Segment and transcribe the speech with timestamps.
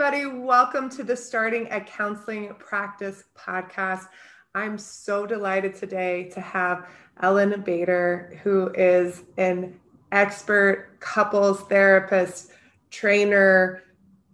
[0.00, 0.26] everybody.
[0.26, 4.06] Welcome to the Starting a Counseling Practice podcast.
[4.54, 6.86] I'm so delighted today to have
[7.20, 9.80] Ellyn Bader, who is an
[10.12, 12.52] expert couples therapist,
[12.92, 13.82] trainer,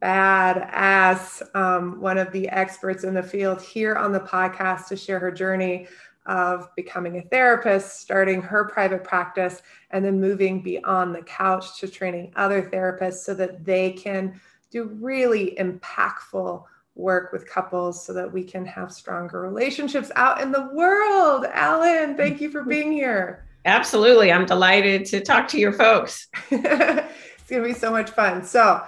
[0.02, 5.18] badass, um, one of the experts in the field here on the podcast to share
[5.18, 5.88] her journey
[6.26, 9.62] of becoming a therapist, starting her private practice,
[9.92, 14.38] and then moving beyond the couch to training other therapists so that they can
[14.74, 16.64] do really impactful
[16.96, 21.46] work with couples so that we can have stronger relationships out in the world.
[21.54, 23.46] Ellyn, thank you for being here.
[23.64, 24.32] Absolutely.
[24.32, 26.26] I'm delighted to talk to your folks.
[26.50, 28.44] it's going to be so much fun.
[28.44, 28.82] So,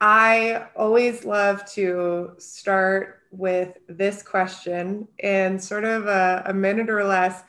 [0.00, 7.04] I always love to start with this question in sort of a, a minute or
[7.04, 7.42] less.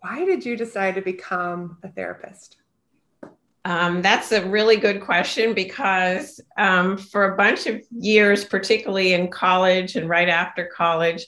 [0.00, 2.58] Why did you decide to become a therapist?
[3.64, 9.28] Um, that's a really good question because um, for a bunch of years, particularly in
[9.28, 11.26] college and right after college,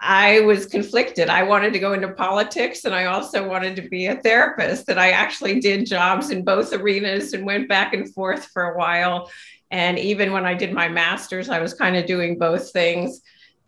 [0.00, 1.28] I was conflicted.
[1.28, 4.88] I wanted to go into politics and I also wanted to be a therapist.
[4.88, 8.78] And I actually did jobs in both arenas and went back and forth for a
[8.78, 9.30] while.
[9.70, 13.20] And even when I did my master's, I was kind of doing both things.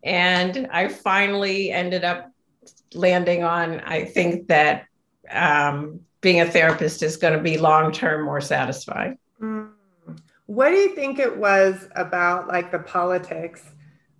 [0.02, 2.32] And I finally ended up
[2.94, 4.86] landing on, I think that
[5.30, 9.18] um, being a therapist is going to be long term more satisfying.
[9.40, 9.72] Mm.
[10.46, 13.62] What do you think it was about like the politics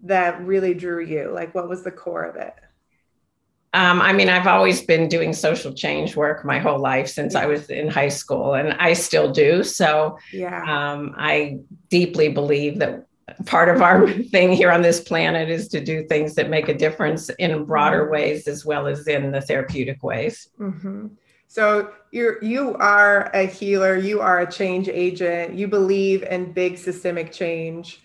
[0.03, 1.31] that really drew you?
[1.33, 2.55] Like, what was the core of it?
[3.75, 7.41] Um, I mean, I've always been doing social change work my whole life since yeah.
[7.41, 9.63] I was in high school, and I still do.
[9.63, 11.59] So, yeah, um, I
[11.89, 13.07] deeply believe that
[13.47, 16.75] part of our thing here on this planet is to do things that make a
[16.75, 18.13] difference in broader mm-hmm.
[18.13, 20.49] ways as well as in the therapeutic ways.
[20.59, 21.07] Mm-hmm.
[21.53, 26.79] So you're you are a healer, you are a change agent, you believe in big
[26.79, 28.01] systemic change.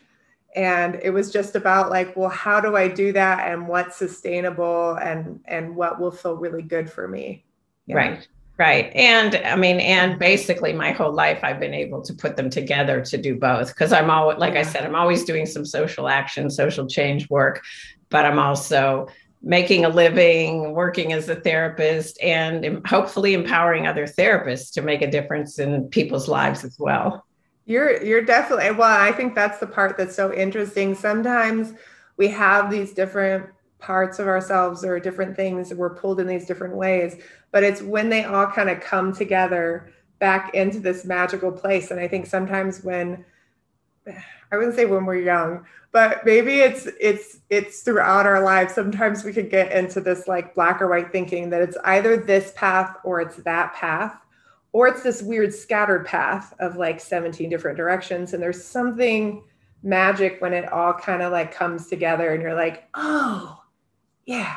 [0.53, 4.95] And it was just about like, well, how do I do that and what's sustainable
[4.95, 7.45] and and what will feel really good for me?
[7.89, 8.27] Right.
[8.57, 8.91] Right.
[8.93, 12.99] And I mean, and basically my whole life I've been able to put them together
[12.99, 14.59] to do both because I'm always, like yeah.
[14.59, 17.63] I said, I'm always doing some social action, social change work,
[18.09, 19.07] but I'm also
[19.41, 25.09] making a living, working as a therapist, and hopefully empowering other therapists to make a
[25.09, 27.25] difference in people's lives as well.
[27.65, 30.95] You're you're definitely well, I think that's the part that's so interesting.
[30.95, 31.73] Sometimes
[32.15, 33.45] we have these different
[33.79, 37.21] parts of ourselves or different things we're pulled in these different ways,
[37.51, 41.91] but it's when they all kind of come together back into this magical place.
[41.91, 43.23] And I think sometimes when
[44.51, 45.65] I wouldn't say when we're young,
[45.97, 48.75] but maybe it's it's it's throughout our lives.
[48.75, 52.53] Sometimes we could get into this like black or white thinking that it's either this
[52.55, 54.15] path or it's that path,
[54.73, 58.35] or it's this weird scattered path of like 17 different directions.
[58.35, 59.43] And there's something
[59.81, 63.59] magic when it all kind of like comes together and you're like, oh,
[64.27, 64.55] yeah,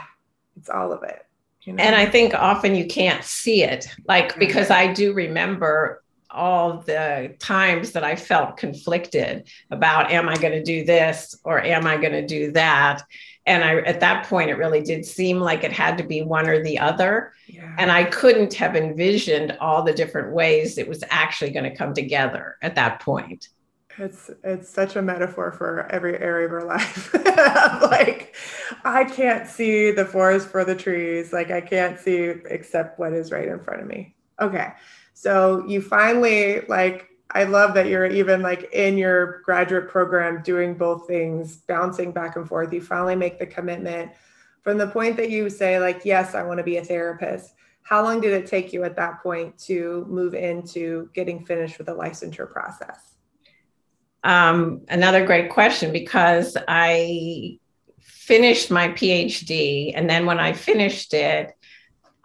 [0.58, 1.24] it's all of it.
[1.62, 1.82] You know?
[1.82, 4.40] And I think often you can't see it, like mm-hmm.
[4.40, 6.02] because I do remember
[6.32, 11.60] all the times that I felt conflicted about am I going to do this or
[11.60, 13.02] am I going to do that?
[13.46, 16.48] And I at that point it really did seem like it had to be one
[16.48, 17.32] or the other.
[17.46, 17.74] Yeah.
[17.78, 21.94] And I couldn't have envisioned all the different ways it was actually going to come
[21.94, 23.48] together at that point.
[23.98, 27.12] It's it's such a metaphor for every area of our life.
[27.82, 28.34] like
[28.84, 31.32] I can't see the forest for the trees.
[31.32, 34.14] Like I can't see except what is right in front of me.
[34.40, 34.72] Okay.
[35.20, 40.72] So you finally like I love that you're even like in your graduate program doing
[40.72, 42.72] both things, bouncing back and forth.
[42.72, 44.12] You finally make the commitment
[44.62, 47.52] from the point that you say like, yes, I want to be a therapist.
[47.82, 51.88] How long did it take you at that point to move into getting finished with
[51.88, 53.16] the licensure process?
[54.24, 57.58] Um, another great question because I
[58.00, 61.52] finished my PhD, and then when I finished it,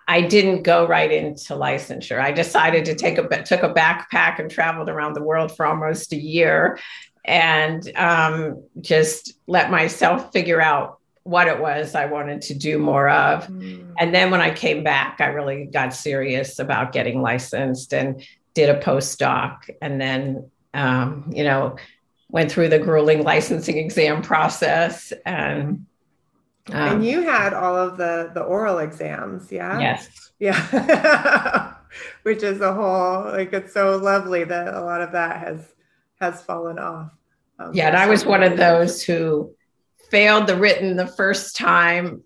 [0.07, 2.19] I didn't go right into licensure.
[2.19, 6.13] I decided to take a took a backpack and traveled around the world for almost
[6.13, 6.79] a year,
[7.23, 13.09] and um, just let myself figure out what it was I wanted to do more
[13.09, 13.47] of.
[13.47, 13.93] Mm.
[13.97, 18.23] And then when I came back, I really got serious about getting licensed and
[18.53, 21.77] did a postdoc, and then um, you know
[22.29, 25.85] went through the grueling licensing exam process and
[26.71, 29.79] um, and you had all of the the oral exams, yeah?
[29.79, 30.31] Yes.
[30.39, 31.73] Yeah.
[32.23, 35.73] Which is a whole like it's so lovely that a lot of that has
[36.19, 37.11] has fallen off.
[37.59, 39.53] Um, yeah, and I was one of those who
[40.09, 42.23] failed the written the first time,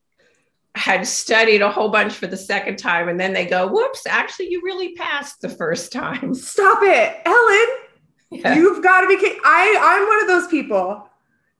[0.74, 4.08] had studied a whole bunch for the second time, and then they go, "Whoops!
[4.08, 8.42] Actually, you really passed the first time." Stop it, Ellyn!
[8.42, 8.56] Yeah.
[8.56, 9.18] You've got to be.
[9.44, 11.10] I I'm one of those people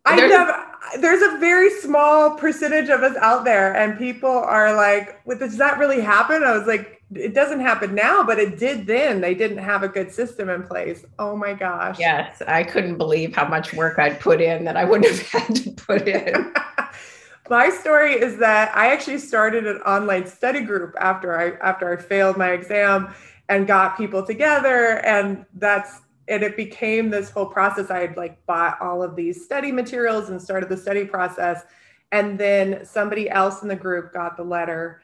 [0.06, 0.66] I never,
[1.00, 5.58] there's a very small percentage of us out there, and people are like, well, does
[5.58, 6.44] that really happen?
[6.44, 9.22] I was like, it doesn't happen now, but it did then.
[9.22, 11.06] They didn't have a good system in place.
[11.18, 11.98] Oh my gosh.
[12.00, 15.56] Yes, I couldn't believe how much work I'd put in that I wouldn't have had
[15.56, 16.54] to put in.
[17.50, 22.00] my story is that I actually started an online study group after I after I
[22.00, 23.14] failed my exam
[23.48, 27.90] and got people together and that's and it became this whole process.
[27.90, 31.64] I had like bought all of these study materials and started the study process.
[32.12, 35.02] And then somebody else in the group got the letter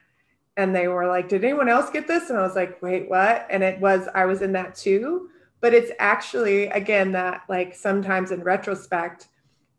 [0.57, 2.29] and they were like, Did anyone else get this?
[2.29, 3.47] And I was like, Wait, what?
[3.49, 5.29] And it was, I was in that too.
[5.61, 9.27] But it's actually, again, that like sometimes in retrospect,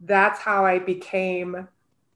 [0.00, 1.68] that's how I became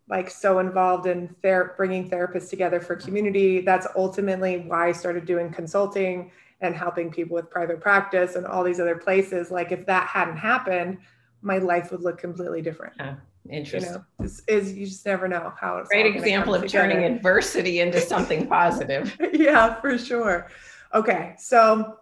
[0.08, 3.60] like so involved in ther- bringing therapists together for community.
[3.60, 8.62] That's ultimately why I started doing consulting and helping people with private practice and all
[8.62, 9.50] these other places.
[9.50, 10.98] Like if that hadn't happened,
[11.42, 12.94] my life would look completely different.
[12.98, 13.14] Yeah,
[13.48, 13.92] interesting.
[13.92, 16.90] You know, is, is you just never know how it's great example of together.
[16.90, 19.16] turning adversity into something positive.
[19.32, 20.48] yeah, for sure.
[20.94, 21.98] Okay, so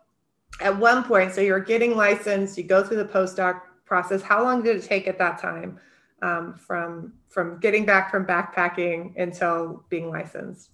[0.60, 4.22] at one point, so you're getting licensed, you go through the postdoc process.
[4.22, 5.78] How long did it take at that time
[6.22, 10.70] um, from from getting back from backpacking until being licensed?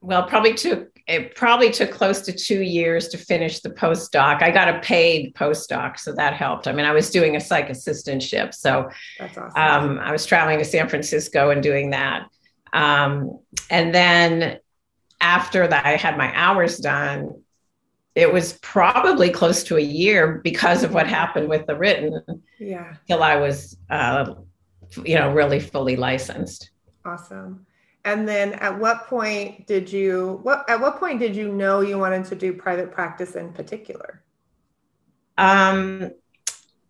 [0.00, 4.42] Well probably took it probably took close to two years to finish the postdoc.
[4.42, 6.68] I got a paid postdoc so that helped.
[6.68, 9.56] I mean i was doing a psych assistantship so that's awesome.
[9.56, 12.28] um, i was traveling to san francisco and doing that.
[12.72, 13.38] Um,
[13.70, 14.58] and then
[15.20, 17.42] after that i had my hours done
[18.14, 22.22] it was probably close to a year because of what happened with the written
[22.58, 22.94] yeah.
[23.06, 24.34] till i was uh,
[25.04, 26.70] you know really fully licensed.
[27.04, 27.66] Awesome
[28.12, 31.98] and then at what point did you what at what point did you know you
[31.98, 34.22] wanted to do private practice in particular?
[35.36, 36.10] Um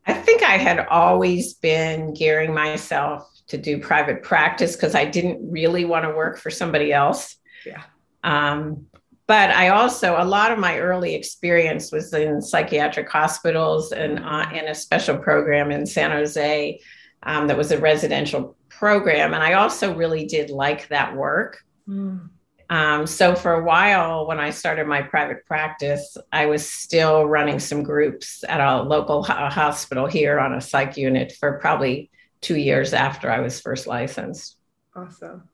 [0.06, 5.50] I think I had always been gearing myself to do private practice because I didn't
[5.50, 7.36] really want to work for somebody else.
[7.66, 7.82] Yeah.
[8.24, 8.86] Um,
[9.26, 14.46] but I also a lot of my early experience was in psychiatric hospitals and uh,
[14.54, 16.80] in a special program in San Jose
[17.24, 19.34] um, that was a residential program.
[19.34, 21.64] And I also really did like that work.
[21.88, 22.30] Mm.
[22.70, 27.58] Um, so for a while, when I started my private practice, I was still running
[27.58, 32.10] some groups at a local ho- hospital here on a psych unit for probably
[32.40, 34.56] two years after I was first licensed.
[34.94, 35.48] Awesome.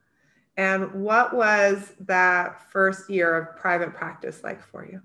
[0.57, 5.01] And what was that first year of private practice like for you?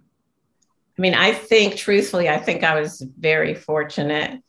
[0.97, 4.41] I mean, I think truthfully, I think I was very fortunate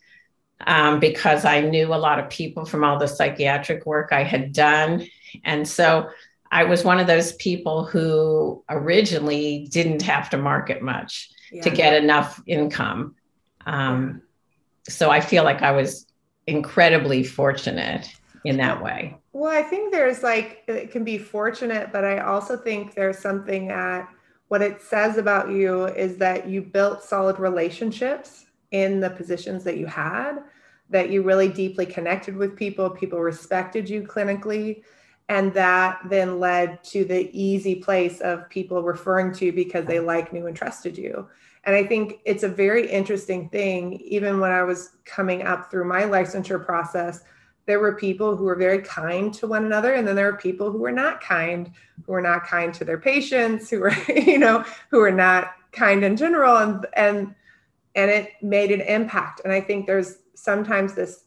[0.66, 4.52] um, because I knew a lot of people from all the psychiatric work I had
[4.52, 5.06] done.
[5.44, 6.10] And so
[6.50, 11.62] I was one of those people who originally didn't have to market much yeah.
[11.62, 13.14] to get enough income.
[13.66, 14.22] Um,
[14.88, 16.06] so I feel like I was
[16.46, 18.10] incredibly fortunate
[18.44, 19.16] in that way.
[19.32, 23.68] Well, I think there's like, it can be fortunate, but I also think there's something
[23.68, 24.08] that
[24.48, 29.76] what it says about you is that you built solid relationships in the positions that
[29.76, 30.38] you had,
[30.88, 34.82] that you really deeply connected with people, people respected you clinically.
[35.28, 40.00] And that then led to the easy place of people referring to you because they
[40.00, 41.28] like, knew, and trusted you.
[41.64, 44.00] And I think it's a very interesting thing.
[44.00, 47.22] Even when I was coming up through my licensure process,
[47.67, 50.72] there were people who were very kind to one another and then there were people
[50.72, 51.70] who were not kind
[52.05, 56.03] who were not kind to their patients who were you know who were not kind
[56.03, 57.32] in general and and
[57.94, 59.41] and it made an impact.
[59.44, 61.25] And i think there's sometimes this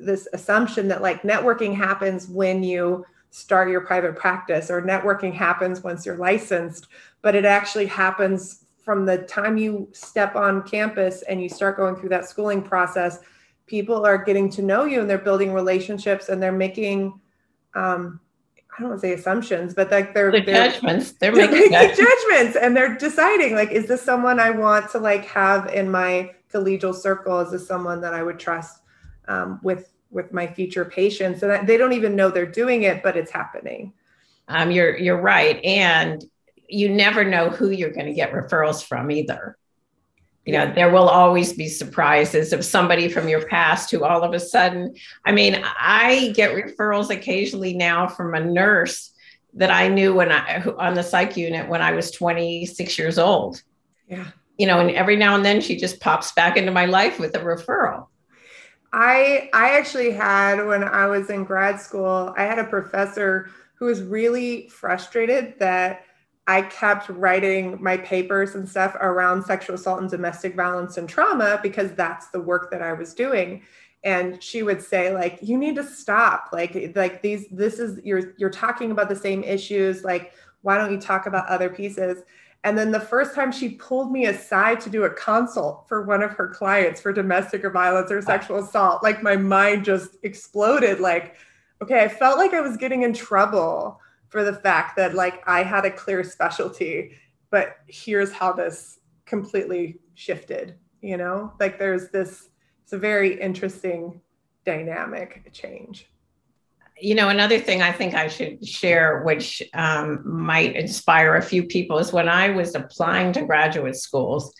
[0.00, 5.82] this assumption that like networking happens when you start your private practice or networking happens
[5.82, 6.88] once you're licensed
[7.22, 11.96] but it actually happens from the time you step on campus and you start going
[11.96, 13.20] through that schooling process
[13.66, 17.18] people are getting to know you and they're building relationships and they're making
[17.74, 18.20] um,
[18.72, 21.12] I don't want to say assumptions, but like they're, the they're judgments.
[21.12, 24.98] They're, they're making, making judgments and they're deciding like, is this someone I want to
[24.98, 27.40] like have in my collegial circle?
[27.40, 28.82] Is this someone that I would trust
[29.28, 31.42] um, with with my future patients?
[31.42, 33.92] And they don't even know they're doing it, but it's happening.
[34.48, 36.24] Um, you're you're right, and
[36.68, 39.58] you never know who you're going to get referrals from either
[40.44, 44.32] you know there will always be surprises of somebody from your past who all of
[44.32, 44.94] a sudden
[45.24, 49.12] i mean i get referrals occasionally now from a nurse
[49.54, 53.62] that i knew when i on the psych unit when i was 26 years old.
[54.08, 54.26] Yeah.
[54.58, 57.34] You know and every now and then she just pops back into my life with
[57.34, 58.08] a referral.
[58.92, 63.86] I i actually had when i was in grad school i had a professor who
[63.86, 66.04] was really frustrated that
[66.46, 71.60] I kept writing my papers and stuff around sexual assault and domestic violence and trauma
[71.62, 73.62] because that's the work that I was doing.
[74.04, 76.48] and she would say like you need to stop.
[76.52, 80.02] Like like these this is you're you're talking about the same issues.
[80.04, 80.32] Like
[80.62, 82.22] why don't you talk about other pieces?
[82.64, 86.22] And then the first time she pulled me aside to do a consult for one
[86.22, 91.00] of her clients for domestic or violence or sexual assault like my mind just exploded.
[91.00, 91.36] Like
[91.82, 94.00] okay i felt like i was getting in trouble
[94.32, 97.12] for the fact that like i had a clear specialty
[97.50, 101.52] but here's how this completely shifted you know?
[101.60, 102.48] Like there's this
[102.84, 104.20] it's a very interesting
[104.64, 106.08] dynamic change.
[107.00, 111.64] You know another thing i think i should share which um, might inspire a few
[111.64, 114.54] people is when i was applying to graduate schools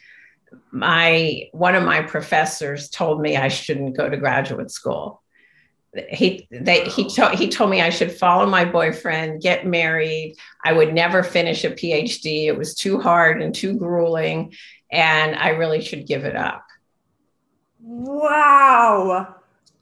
[0.72, 5.21] my one of my professors told me i shouldn't go to graduate school
[6.08, 10.36] he they he told he told me I should follow my boyfriend, get married.
[10.64, 12.46] I would never finish a PhD.
[12.46, 14.54] It was too hard and too grueling,
[14.90, 16.64] and I really should give it up.
[17.80, 19.36] Wow,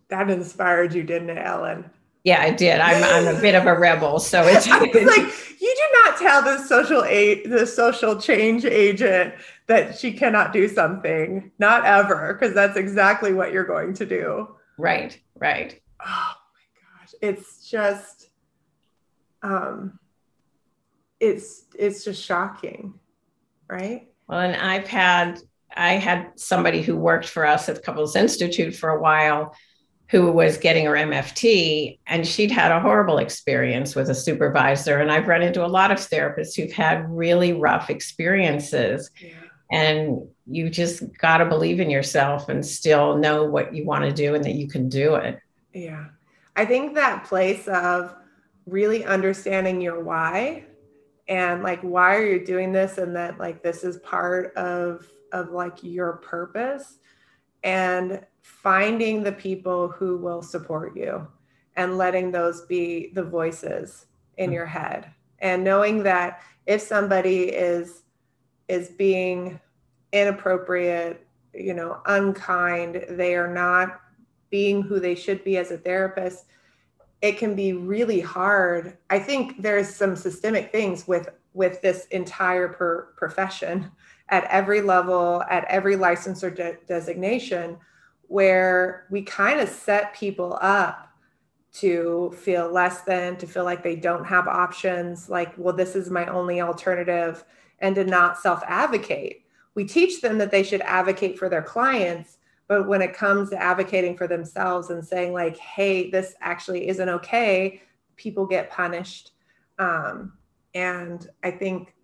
[0.09, 1.89] that inspired you, didn't it, Ellyn?
[2.25, 2.81] Yeah, I did.
[2.81, 6.43] I'm I'm a bit of a rebel, so it's, it's like you do not tell
[6.43, 9.35] the social aid the social change agent
[9.69, 14.57] that she cannot do something, not ever, because that's exactly what you're going to do.
[14.77, 18.31] Right, right oh my gosh, it's just,
[19.43, 19.99] um,
[21.21, 22.95] it's it's just shocking,
[23.69, 24.09] right?
[24.27, 25.41] Well, and I've had
[25.77, 29.55] I had somebody who worked for us at the Couples Institute for a while
[30.11, 34.99] who was getting her MFT and she'd had a horrible experience with a supervisor.
[34.99, 39.09] And I've run into a lot of therapists who've had really rough experiences.
[39.21, 39.35] Yeah.
[39.71, 44.13] And you just got to believe in yourself and still know what you want to
[44.13, 45.39] do and that you can do it.
[45.73, 46.07] Yeah.
[46.57, 48.15] I think that place of
[48.67, 50.65] really understanding your why
[51.29, 55.51] and like why are you doing this and that like this is part of of
[55.51, 56.99] like your purpose
[57.63, 61.27] and finding the people who will support you
[61.77, 64.07] and letting those be the voices
[64.39, 64.55] in mm-hmm.
[64.55, 68.03] your head and knowing that if somebody is
[68.69, 69.59] is being
[70.13, 74.01] inappropriate you know unkind they are not
[74.51, 76.45] being who they should be as a therapist
[77.23, 78.97] it can be really hard.
[79.11, 83.91] I think there's some systemic things with with this entire per profession
[84.29, 87.77] at every level at every license or de- designation
[88.29, 91.09] where we kind of set people up
[91.73, 96.09] to feel less than to feel like they don't have options like well this is
[96.09, 97.45] my only alternative
[97.81, 99.43] and to not self advocate
[99.75, 102.39] we teach them that they should advocate for their clients
[102.71, 107.09] but when it comes to advocating for themselves and saying, like, hey, this actually isn't
[107.09, 107.83] okay,
[108.15, 109.33] people get punished.
[109.81, 110.35] Um,
[110.73, 111.97] and I think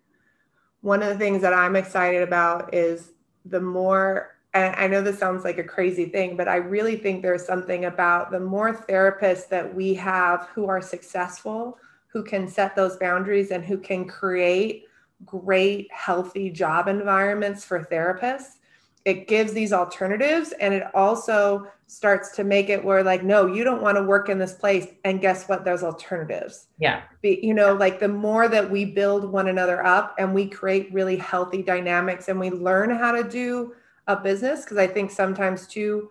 [0.81, 3.13] one of the things that I'm excited about is
[3.45, 7.21] the more, and I know this sounds like a crazy thing, but I really think
[7.21, 12.75] there's something about the more therapists that we have who are successful, who can set
[12.75, 14.83] those boundaries and who can create
[15.23, 18.56] great, healthy job environments for therapists
[19.05, 23.63] it gives these alternatives and it also starts to make it where like no you
[23.63, 25.63] don't want to work in this place and guess what?
[25.63, 26.67] There's alternatives.
[26.77, 27.03] Yeah.
[27.21, 30.93] Be, you know like the more that we build one another up and we create
[30.93, 33.73] really healthy dynamics and we learn how to do
[34.07, 36.09] a business because i think sometimes too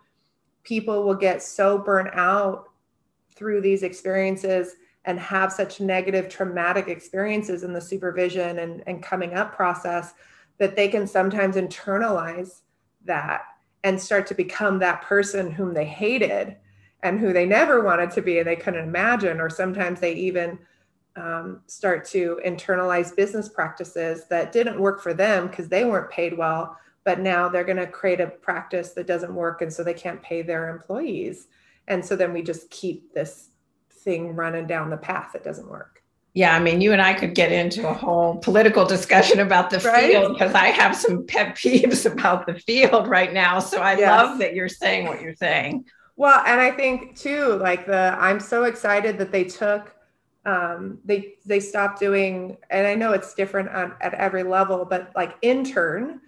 [0.64, 2.71] people will get so burnt out
[3.31, 9.35] through these experiences and have such negative traumatic experiences in the supervision and, and coming
[9.35, 10.14] up process
[10.59, 12.62] that they can sometimes internalize
[13.07, 13.43] that
[13.85, 16.57] and start to become that person whom they hated
[17.03, 19.41] and who they never wanted to be and they couldn't imagine.
[19.41, 20.59] Or sometimes they even
[21.15, 26.37] um, start to internalize business practices that didn't work for them because they weren't paid
[26.37, 29.95] well but now they're going to create a practice that doesn't work and so they
[29.95, 31.47] can't pay their employees.
[31.87, 33.51] And so then we just keep this
[33.89, 36.03] thing running down the path that doesn't work
[36.37, 39.78] yeah, I mean, you and I could get into a whole political discussion about the
[39.78, 40.11] right?
[40.11, 43.59] field because I have some pet peeves about the field right now.
[43.59, 44.07] So I yes.
[44.07, 45.87] love that you're saying what you're saying.
[46.16, 49.97] Well, and I think too, like the I'm so excited that they took
[50.45, 55.12] um, they they stopped doing, and I know it's different on, at every level, but
[55.16, 56.21] like intern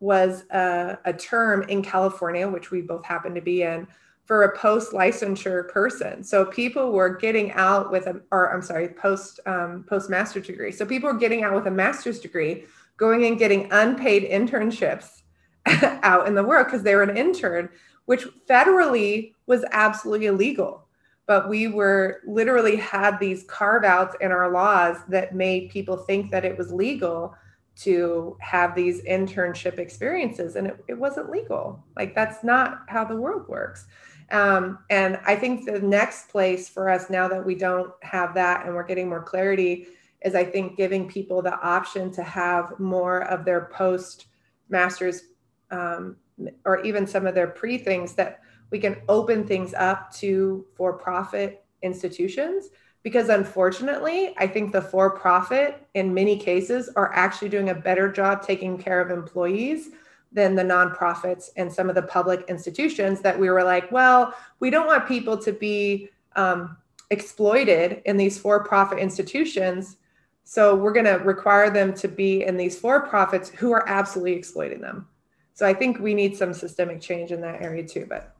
[0.00, 3.88] was a, a term in California, which we both happen to be in,
[4.26, 6.22] for a post licensure person.
[6.22, 10.72] So people were getting out with a, or I'm sorry, post um, post master's degree.
[10.72, 12.64] So people were getting out with a master's degree,
[12.96, 15.22] going and getting unpaid internships
[16.02, 17.68] out in the world because they were an intern,
[18.06, 20.88] which federally was absolutely illegal.
[21.26, 26.32] But we were literally had these carve outs in our laws that made people think
[26.32, 27.34] that it was legal
[27.76, 33.14] to have these internship experiences and it, it wasn't legal like that's not how the
[33.14, 33.86] world works
[34.30, 38.66] Um, and I think the next place for us now that we don't have that
[38.66, 39.86] and we're getting more clarity
[40.22, 44.26] is I think giving people the option to have more of their post
[44.68, 45.22] masters
[45.70, 46.16] um,
[46.64, 48.40] or even some of their pre things that
[48.70, 52.70] we can open things up to for profit institutions.
[53.04, 58.10] Because unfortunately i think the for profit in many cases are actually doing a better
[58.10, 59.90] job taking care of employees
[60.36, 64.70] than the nonprofits and some of the public institutions that we were like well we
[64.70, 66.76] don't want people to be um,
[67.10, 69.96] exploited in these for profit institutions.
[70.44, 74.34] So we're going to require them to be in these for profits who are absolutely
[74.34, 75.08] exploiting them.
[75.54, 78.35] So i think we need some systemic change in that area too but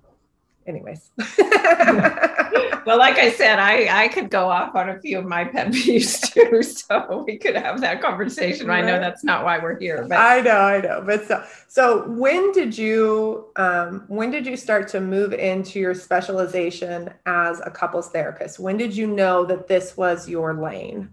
[0.66, 1.10] anyways.
[1.18, 5.68] well, like I said, I, I could go off on a few of my pet
[5.72, 6.62] peeves too.
[6.62, 8.66] So we could have that conversation.
[8.66, 8.84] Right.
[8.84, 10.06] I know that's not why we're here.
[10.08, 11.02] But I know, I know.
[11.04, 15.94] But so so when did you um, when did you start to move into your
[15.94, 18.58] specialization as a couples therapist?
[18.58, 21.10] When did you know that this was your lane?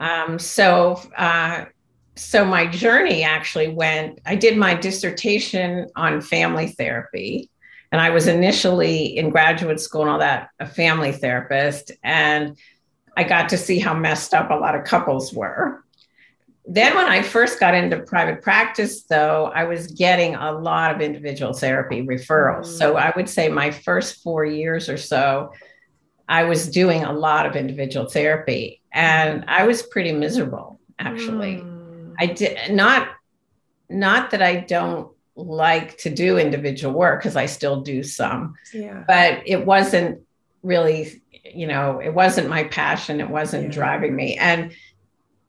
[0.00, 1.66] Um, so uh,
[2.16, 7.50] so my journey actually went i did my dissertation on family therapy
[7.94, 11.92] and I was initially in graduate school and all that, a family therapist.
[12.02, 12.58] And
[13.16, 15.84] I got to see how messed up a lot of couples were.
[16.66, 21.00] Then, when I first got into private practice, though, I was getting a lot of
[21.00, 22.64] individual therapy referrals.
[22.64, 22.78] Mm.
[22.78, 25.52] So, I would say my first four years or so,
[26.28, 31.58] I was doing a lot of individual therapy and I was pretty miserable actually.
[31.58, 32.14] Mm.
[32.18, 33.08] I did not
[33.88, 38.54] not that I don't like to do individual work because I still do some.
[38.72, 39.04] Yeah.
[39.06, 40.20] But it wasn't
[40.62, 43.20] really, you know, it wasn't my passion.
[43.20, 43.70] It wasn't yeah.
[43.70, 44.36] driving me.
[44.36, 44.72] And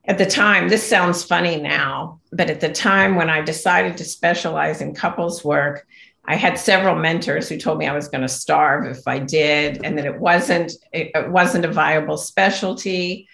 [0.08, 4.06] at the time, this sounds funny now, but at the time when I decided to
[4.06, 5.88] specialize in couples work,
[6.28, 9.84] I had several mentors who told me I was going to starve if I did,
[9.84, 13.28] and that it wasn't it, it wasn't a viable specialty,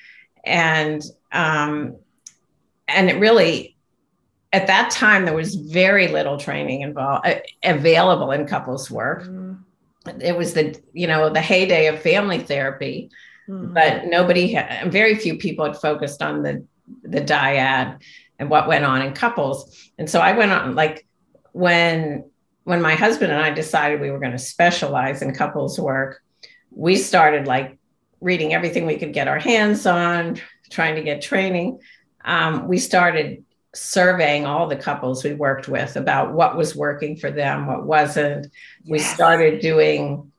[0.44, 1.96] and um,
[2.88, 3.78] and it really
[4.54, 9.58] at that time there was very little training involved uh, available in couples work mm.
[10.20, 13.10] it was the you know the heyday of family therapy
[13.48, 13.74] mm.
[13.74, 16.66] but nobody had, very few people had focused on the
[17.04, 18.00] the dyad
[18.40, 21.06] and what went on in couples and so i went on like
[21.54, 22.24] when
[22.64, 26.22] when my husband and i decided we were going to specialize in couples work
[26.72, 27.78] we started like
[28.20, 31.80] reading everything we could get our hands on trying to get training
[32.24, 37.32] um, we started surveying all the couples we worked with about what was working for
[37.32, 38.48] them, what wasn't.
[38.84, 38.92] Yes.
[38.92, 40.32] We started doing,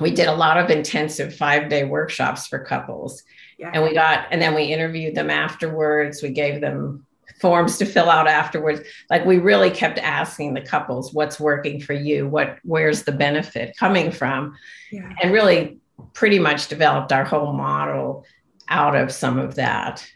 [0.00, 3.22] we did a lot of intensive five day workshops for couples.
[3.58, 3.70] Yeah.
[3.74, 6.22] And we got, and then we interviewed them afterwards.
[6.22, 7.06] We gave them
[7.40, 8.80] forms to fill out afterwards.
[9.10, 12.26] Like we really kept asking the couples, what's working for you?
[12.26, 14.56] What, where's the benefit coming from?
[14.90, 15.12] Yeah.
[15.22, 15.78] And really
[16.14, 18.24] pretty much developed our whole model
[18.68, 20.06] out of some of that.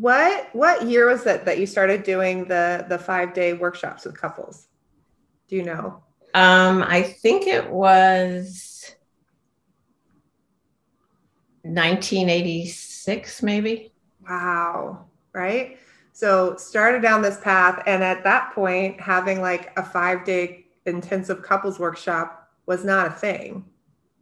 [0.00, 4.18] What what year was it that you started doing the the five day workshops with
[4.18, 4.66] couples?
[5.46, 6.02] Do you know?
[6.32, 8.94] Um, I think it was
[11.62, 13.92] 1986, maybe.
[14.26, 15.04] Wow.
[15.34, 15.78] Right.
[16.14, 21.42] So started down this path, and at that point, having like a five day intensive
[21.42, 23.66] couples workshop was not a thing.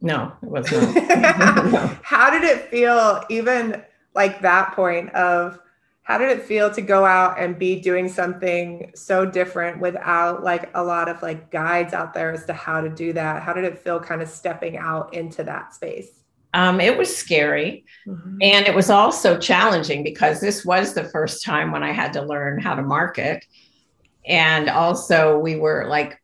[0.00, 0.94] No, it was not.
[1.72, 1.98] no.
[2.02, 5.60] How did it feel, even like that point of
[6.08, 10.70] how did it feel to go out and be doing something so different without like
[10.74, 13.42] a lot of like guides out there as to how to do that?
[13.42, 16.08] How did it feel kind of stepping out into that space?
[16.54, 17.84] Um, it was scary.
[18.06, 18.38] Mm-hmm.
[18.40, 22.22] and it was also challenging because this was the first time when i had to
[22.22, 23.44] learn how to market.
[24.24, 26.18] And also we were like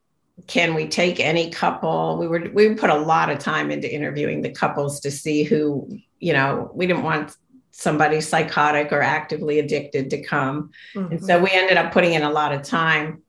[0.48, 2.18] can we take any couple?
[2.18, 5.86] We were we put a lot of time into interviewing the couples to see who
[6.18, 7.36] you know we didn't want
[7.76, 10.70] somebody psychotic or actively addicted to come.
[10.94, 11.12] Mm-hmm.
[11.12, 13.22] And so we ended up putting in a lot of time.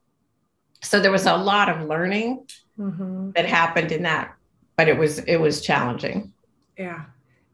[0.83, 2.45] So there was a lot of learning
[2.79, 3.31] mm-hmm.
[3.31, 4.35] that happened in that,
[4.77, 6.31] but it was it was challenging.
[6.77, 7.05] Yeah.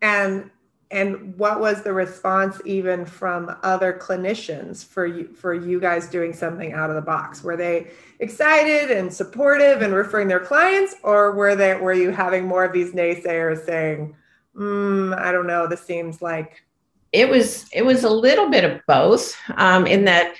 [0.02, 0.52] And
[0.92, 6.34] and what was the response even from other clinicians for you for you guys doing
[6.34, 7.88] something out of the box were they
[8.20, 12.74] excited and supportive and referring their clients or were they were you having more of
[12.74, 14.14] these naysayers saying
[14.54, 16.66] mm, i don't know this seems like
[17.12, 20.36] it was it was a little bit of both um, in that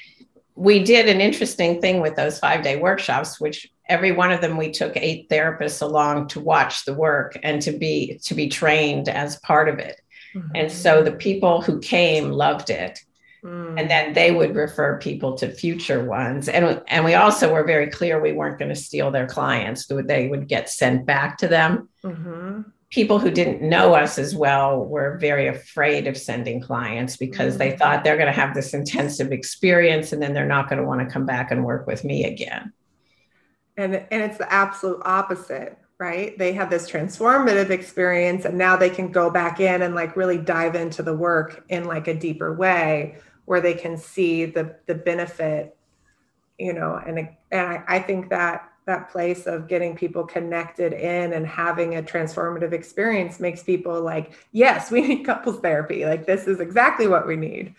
[0.56, 4.58] we did an interesting thing with those five day workshops which every one of them
[4.58, 9.10] we took eight therapists along to watch the work and to be to be trained
[9.10, 10.00] as part of it
[10.36, 10.48] mm-hmm.
[10.56, 13.00] and so the people who came loved it
[13.44, 13.80] Mm.
[13.80, 16.48] And then they would refer people to future ones.
[16.48, 20.28] And, and we also were very clear we weren't going to steal their clients, they
[20.28, 21.90] would get sent back to them.
[22.04, 22.62] Mm-hmm.
[22.92, 27.72] People who didn't know us as well were very afraid of sending clients because they
[27.72, 27.78] mm.
[27.80, 31.00] thought they're going to have this intensive experience and then they're not going to want
[31.00, 32.74] to come back and work with me again.
[33.78, 36.36] And, and it's the absolute opposite right?
[36.36, 40.40] They have this transformative experience and now they can go back in and like really
[40.40, 44.96] dive into the work in like a deeper way where they can see the the
[44.96, 45.78] benefit,
[46.58, 47.20] you know, and
[47.52, 52.02] and I, I think that that place of getting people connected in and having a
[52.02, 56.06] transformative experience makes people like, yes, we need couples therapy.
[56.06, 57.76] Like this is exactly what we need.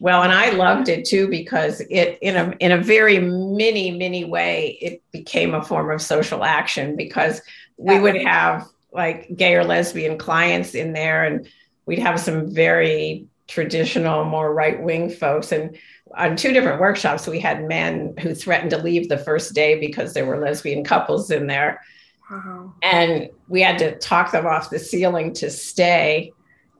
[0.00, 4.24] Well, and I loved it too because it in a in a very mini mini
[4.24, 7.40] way it became a form of social action because
[7.76, 11.48] we would have like gay or lesbian clients in there and
[11.86, 15.76] we'd have some very traditional more right wing folks and
[16.16, 20.14] on two different workshops we had men who threatened to leave the first day because
[20.14, 21.82] there were lesbian couples in there
[22.30, 22.72] wow.
[22.82, 26.32] and we had to talk them off the ceiling to stay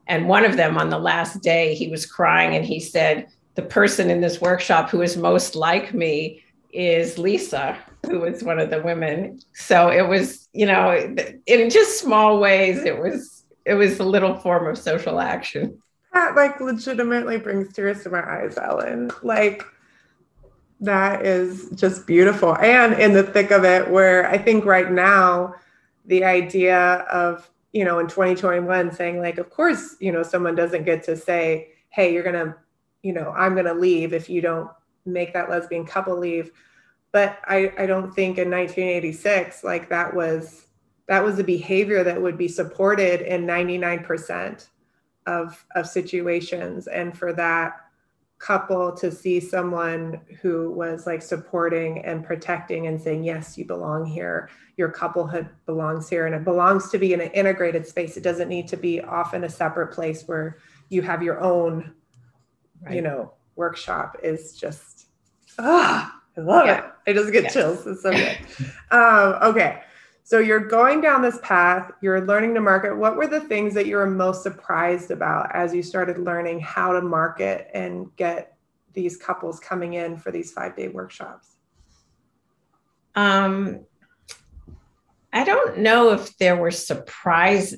[0.09, 3.61] and one of them on the last day, he was crying and he said, The
[3.61, 8.71] person in this workshop who is most like me is Lisa, who was one of
[8.71, 9.39] the women.
[9.53, 11.15] So it was, you know,
[11.45, 15.79] in just small ways, it was it was a little form of social action.
[16.13, 19.11] That like legitimately brings tears to my eyes, Ellyn.
[19.23, 19.63] Like
[20.79, 22.55] that is just beautiful.
[22.57, 25.55] And in the thick of it, where I think right now,
[26.05, 30.85] the idea of you know, in 2021 saying like, of course, you know, someone doesn't
[30.85, 32.55] get to say, hey, you're going to,
[33.03, 34.69] you know, I'm going to leave if you don't
[35.05, 36.51] make that lesbian couple leave.
[37.11, 40.67] But I, I don't think in 1986, like that was,
[41.07, 44.67] that was a behavior that would be supported in 99%
[45.29, 46.87] of, of situations.
[46.87, 47.81] And for that,
[48.39, 54.05] couple to see someone who was like supporting and protecting and saying yes you belong
[54.05, 54.49] here.
[54.77, 58.15] Your couplehood belongs here and it belongs to be in an integrated space.
[58.15, 61.93] It doesn't need to be off in a separate place where you have your own
[62.81, 62.95] right.
[62.95, 64.15] you know workshop.
[64.23, 65.07] Is just
[65.59, 66.77] ah i love yeah.
[66.79, 66.85] it.
[67.07, 67.85] I just get chills.
[67.85, 68.37] It's so good.
[68.91, 69.81] Um, okay
[70.29, 72.95] so you're going down this path, you're learning to market.
[72.95, 76.93] What were the things that you were most surprised about as you started learning how
[76.93, 78.55] to market and get
[78.93, 81.55] these couples coming in for these five day workshops?
[83.15, 83.85] Um,
[85.33, 87.75] I don't know if there were surprise.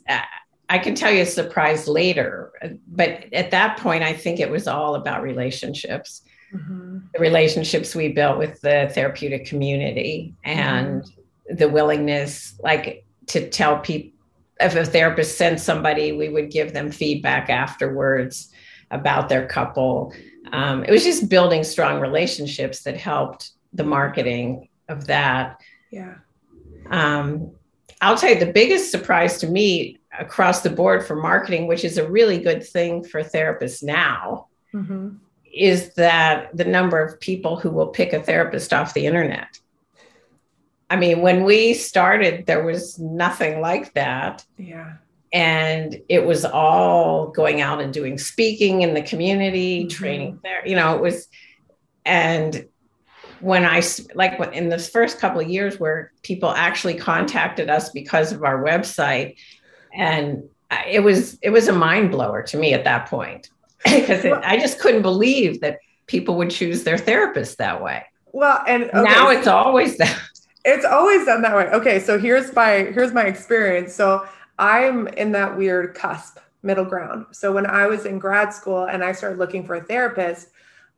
[0.68, 2.52] I can tell you a surprise later,
[2.86, 6.24] but at that point, I think it was all about relationships.
[6.54, 6.98] Mm-hmm.
[7.14, 11.21] The relationships we built with the therapeutic community and mm-hmm
[11.52, 14.12] the willingness, like to tell people
[14.60, 18.52] if a therapist sent somebody, we would give them feedback afterwards
[18.92, 20.14] about their couple.
[20.52, 25.62] Um, it was just building strong relationships that helped the marketing of that.
[25.92, 26.16] Yeah.
[26.90, 27.52] Um,
[28.02, 31.98] I'll tell you the biggest surprise to me across the board for marketing, which is
[31.98, 35.10] a really good thing for therapists now, mm-hmm.
[35.54, 39.48] is that the number of people who will pick a therapist off the internet.
[40.92, 44.46] I mean, when we started, there was nothing like that.
[44.58, 44.96] Yeah.
[45.32, 49.88] And it was all going out and doing speaking in the community, mm-hmm.
[49.88, 50.68] training there.
[50.68, 51.30] You know, it was,
[52.06, 52.68] and
[53.40, 53.82] when I
[54.16, 58.62] like in the first couple of years where people actually contacted us because of our
[58.62, 59.38] website,
[59.94, 60.44] and
[60.90, 63.50] it was it was a mind blower to me at that point
[63.86, 68.04] because I just couldn't believe that people would choose their therapist that way.
[68.34, 69.02] Well, and okay.
[69.02, 70.20] now it's always that.
[70.64, 71.68] It's always done that way.
[71.70, 73.94] Okay, so here's my here's my experience.
[73.96, 74.28] So
[74.60, 77.26] I'm in that weird cusp, middle ground.
[77.32, 80.50] So when I was in grad school and I started looking for a therapist,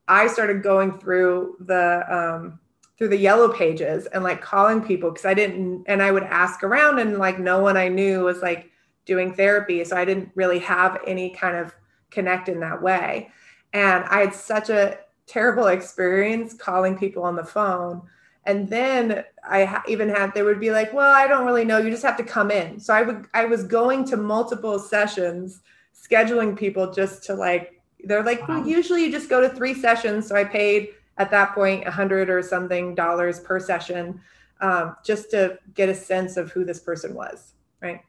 [0.07, 2.59] I started going through the um,
[2.97, 6.63] through the yellow pages and like calling people because I didn't and I would ask
[6.63, 8.69] around and like no one I knew was like
[9.05, 9.83] doing therapy.
[9.83, 11.73] So I didn't really have any kind of
[12.11, 13.31] connect in that way.
[13.73, 18.01] And I had such a terrible experience calling people on the phone
[18.45, 21.89] and then i even had they would be like well i don't really know you
[21.89, 22.79] just have to come in.
[22.79, 25.61] So i would i was going to multiple sessions
[25.93, 28.59] scheduling people just to like they're like wow.
[28.59, 30.27] well, usually you just go to three sessions.
[30.27, 34.19] So i paid at that point a hundred or something dollars per session
[34.61, 37.53] um, just to get a sense of who this person was
[37.83, 37.99] right?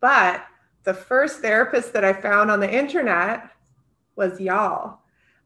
[0.00, 0.46] But
[0.84, 3.50] the first therapist that i found on the internet
[4.14, 5.00] was y'all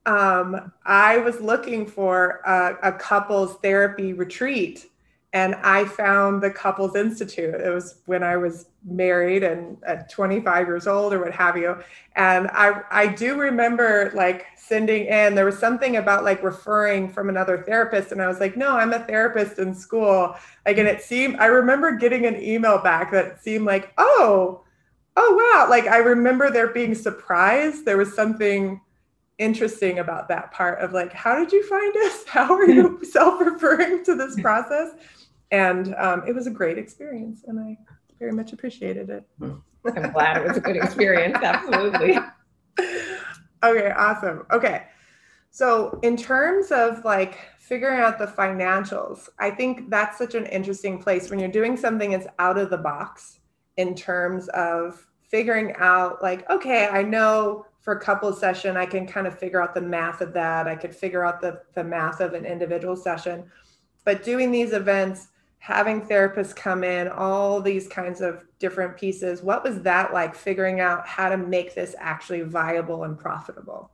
[0.07, 4.87] um, I was looking for a, a, couples therapy retreat
[5.33, 7.55] and I found the Couples Institute.
[7.55, 11.77] It was when I was married and at 25 years old or what have you.
[12.17, 17.29] And I I do remember like sending in there was something about like referring from
[17.29, 20.35] another therapist and I was like, "No, I'm a therapist in school."
[20.67, 24.63] Like and it seemed I remember getting an email back that seemed like, "Oh,
[25.17, 27.85] oh wow." Like I remember there being surprise.
[27.85, 28.81] There was something
[29.41, 32.25] interesting about that part of like, how did you find us?
[32.29, 34.91] How are you self-referring to this process?
[35.51, 37.77] And um, it was a great experience, and I
[38.21, 39.25] very much appreciated it.
[39.43, 41.39] I'm glad it was a good experience.
[41.43, 42.19] Absolutely.
[43.65, 44.47] okay, awesome.
[44.53, 44.85] Okay.
[45.51, 51.03] So, in terms of like figuring out the financials, I think that's such an interesting
[51.03, 53.41] place when you're doing something that's out of the box
[53.77, 59.07] in terms of figuring out, like, okay, I know for a couple session, I can
[59.07, 60.69] kind of figure out the math of that.
[60.69, 63.45] I could figure out the, the math of an individual session.
[64.05, 69.65] But doing these events, having therapists come in, all these kinds of different pieces, what
[69.65, 73.91] was that like figuring out how to make this actually viable and profitable?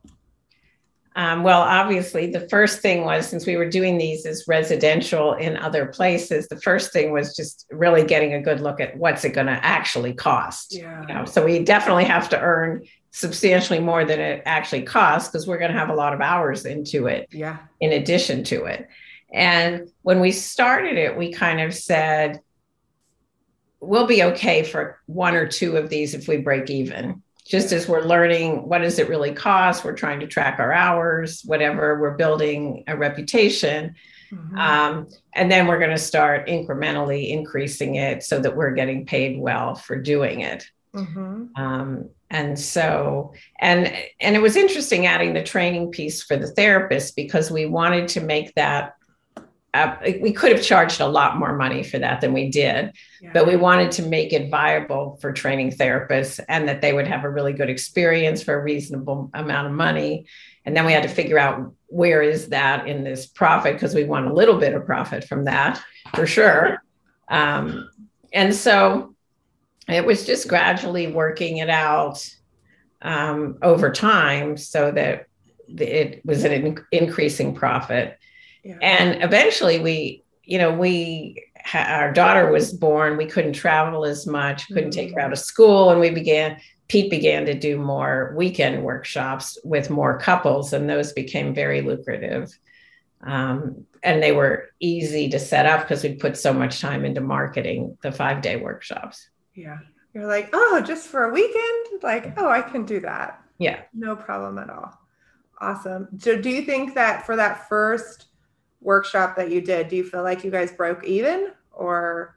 [1.17, 5.57] Um, well, obviously, the first thing was since we were doing these as residential in
[5.57, 9.33] other places, the first thing was just really getting a good look at what's it
[9.33, 10.75] going to actually cost.
[10.75, 11.01] Yeah.
[11.01, 15.47] You know, so we definitely have to earn substantially more than it actually costs because
[15.47, 17.27] we're going to have a lot of hours into it.
[17.31, 17.57] Yeah.
[17.79, 18.87] In addition to it,
[19.31, 22.39] and when we started it, we kind of said,
[23.79, 27.87] we'll be okay for one or two of these if we break even just as
[27.87, 32.17] we're learning what does it really cost we're trying to track our hours whatever we're
[32.17, 33.95] building a reputation
[34.31, 34.57] mm-hmm.
[34.57, 39.39] um, and then we're going to start incrementally increasing it so that we're getting paid
[39.39, 41.45] well for doing it mm-hmm.
[41.55, 47.15] um, and so and and it was interesting adding the training piece for the therapist
[47.15, 48.97] because we wanted to make that
[49.73, 53.29] uh, we could have charged a lot more money for that than we did, yeah.
[53.33, 57.23] but we wanted to make it viable for training therapists and that they would have
[57.23, 60.25] a really good experience for a reasonable amount of money.
[60.65, 64.03] And then we had to figure out where is that in this profit because we
[64.03, 65.81] want a little bit of profit from that
[66.15, 66.81] for sure.
[67.29, 67.89] Um,
[68.31, 69.13] and so
[69.87, 72.27] it was just gradually working it out
[73.01, 75.27] um, over time so that
[75.67, 78.17] it was an increasing profit
[78.81, 83.17] and eventually we, you know, we, our daughter was born.
[83.17, 85.89] We couldn't travel as much, couldn't take her out of school.
[85.89, 91.13] And we began, Pete began to do more weekend workshops with more couples, and those
[91.13, 92.49] became very lucrative.
[93.21, 97.19] Um, and they were easy to set up because we put so much time into
[97.19, 99.29] marketing the five day workshops.
[99.57, 99.79] Yeah.
[100.13, 102.03] You're like, oh, just for a weekend?
[102.03, 103.41] Like, oh, I can do that.
[103.57, 103.81] Yeah.
[103.93, 104.97] No problem at all.
[105.59, 106.07] Awesome.
[106.19, 108.27] So, do you think that for that first
[108.79, 112.35] workshop that you did, do you feel like you guys broke even or?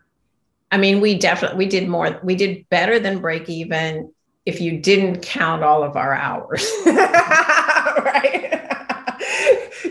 [0.72, 2.18] I mean, we definitely we did more.
[2.22, 4.12] We did better than break even
[4.46, 6.70] if you didn't count all of our hours.
[6.86, 8.50] right.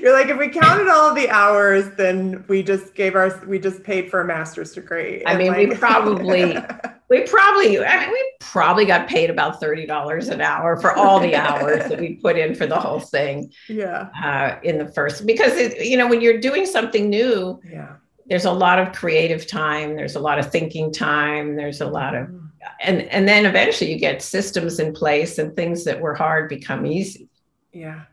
[0.02, 3.60] You're like, if we counted all of the hours, then we just gave our, we
[3.60, 5.24] just paid for a master's degree.
[5.26, 5.70] I mean, like...
[5.70, 6.58] we probably,
[7.10, 11.36] we probably, I mean, we probably got paid about $30 an hour for all the
[11.36, 13.52] hours that we put in for the whole thing.
[13.68, 14.10] Yeah.
[14.24, 17.96] Uh, in the first, because it, you know, when you're doing something new, yeah.
[18.28, 19.96] there's a lot of creative time.
[19.96, 21.56] There's a lot of thinking time.
[21.56, 22.48] There's a lot of, mm.
[22.82, 26.86] and, and then eventually you get systems in place and things that were hard become
[26.86, 27.28] easy.
[27.74, 28.04] Yeah.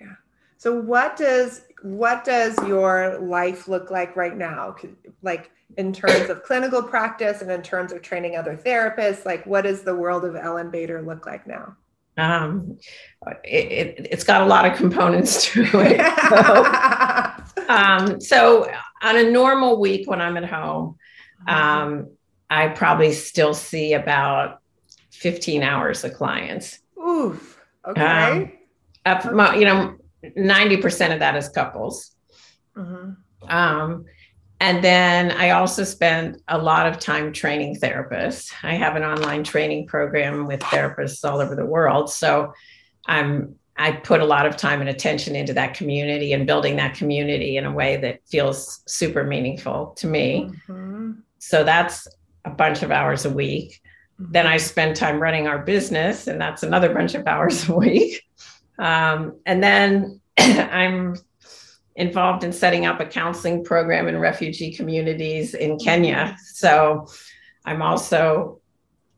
[0.00, 0.14] Yeah.
[0.56, 4.74] So what does what does your life look like right now?
[5.22, 9.62] Like in terms of clinical practice and in terms of training other therapists, like what
[9.62, 11.76] does the world of Ellyn Bader look like now?
[12.16, 12.78] Um,
[13.44, 16.00] it, has it, got a lot of components to it.
[16.28, 18.70] So, um, so,
[19.02, 20.96] on a normal week when I'm at home,
[21.46, 22.10] um,
[22.50, 24.60] I probably still see about
[25.12, 26.80] 15 hours of clients.
[26.98, 27.60] Oof.
[27.86, 28.02] Okay.
[28.02, 28.52] Um,
[29.06, 29.60] up, okay.
[29.60, 32.12] you know, 90% of that is couples.
[32.76, 33.48] Mm-hmm.
[33.48, 34.04] Um,
[34.60, 38.52] and then I also spend a lot of time training therapists.
[38.62, 42.10] I have an online training program with therapists all over the world.
[42.10, 42.52] So
[43.06, 46.94] I'm I put a lot of time and attention into that community and building that
[46.94, 50.50] community in a way that feels super meaningful to me.
[50.66, 51.12] Mm-hmm.
[51.38, 52.08] So that's
[52.44, 53.80] a bunch of hours a week.
[54.20, 54.32] Mm-hmm.
[54.32, 58.24] Then I spend time running our business, and that's another bunch of hours a week.
[58.80, 61.14] Um, and then I'm
[61.98, 66.36] involved in setting up a counseling program in refugee communities in Kenya.
[66.54, 67.08] So
[67.64, 68.60] I'm also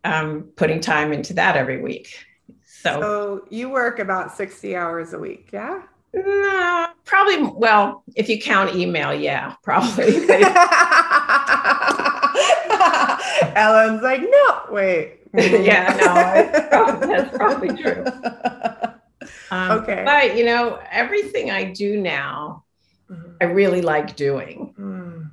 [0.02, 2.24] um, putting time into that every week.
[2.64, 5.82] So, so you work about 60 hours a week, yeah?
[6.14, 7.42] No, probably.
[7.54, 10.04] Well, if you count email, yeah, probably.
[13.54, 15.18] Ellyn's like, no, wait.
[15.34, 16.14] yeah, no,
[17.06, 18.04] that's probably true.
[19.52, 20.02] Um, okay.
[20.04, 22.64] But, you know, everything I do now,
[23.10, 23.32] mm-hmm.
[23.40, 24.74] I really like doing.
[24.78, 25.30] Mm.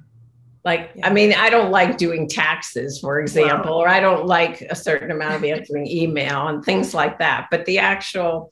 [0.65, 1.07] Like, yeah.
[1.07, 3.83] I mean, I don't like doing taxes, for example, wow.
[3.83, 7.47] or I don't like a certain amount of answering email and things like that.
[7.49, 8.51] But the actual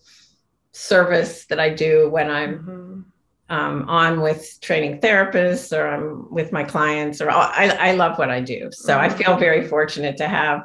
[0.72, 3.54] service that I do when I'm mm-hmm.
[3.54, 8.30] um, on with training therapists or I'm with my clients, or I, I love what
[8.30, 8.70] I do.
[8.72, 9.04] So mm-hmm.
[9.04, 10.64] I feel very fortunate to have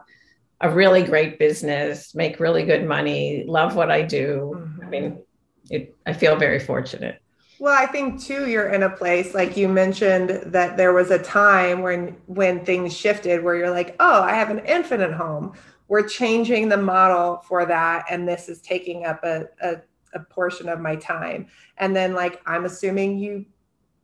[0.60, 4.52] a really great business, make really good money, love what I do.
[4.54, 4.84] Mm-hmm.
[4.84, 5.22] I mean,
[5.70, 7.20] it, I feel very fortunate.
[7.60, 11.22] Well, I think too, you're in a place like you mentioned that there was a
[11.22, 15.52] time when when things shifted where you're like, oh, I have an infinite home.
[15.86, 19.76] We're changing the model for that, and this is taking up a, a,
[20.14, 21.48] a portion of my time.
[21.76, 23.44] And then, like, I'm assuming you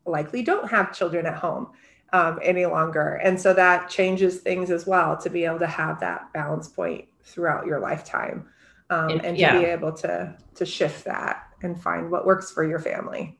[0.04, 1.70] likely don't have children at home
[2.12, 3.14] um, any longer.
[3.14, 7.06] And so that changes things as well to be able to have that balance point
[7.24, 8.50] throughout your lifetime
[8.90, 9.58] um, and, and to yeah.
[9.58, 13.38] be able to to shift that and find what works for your family.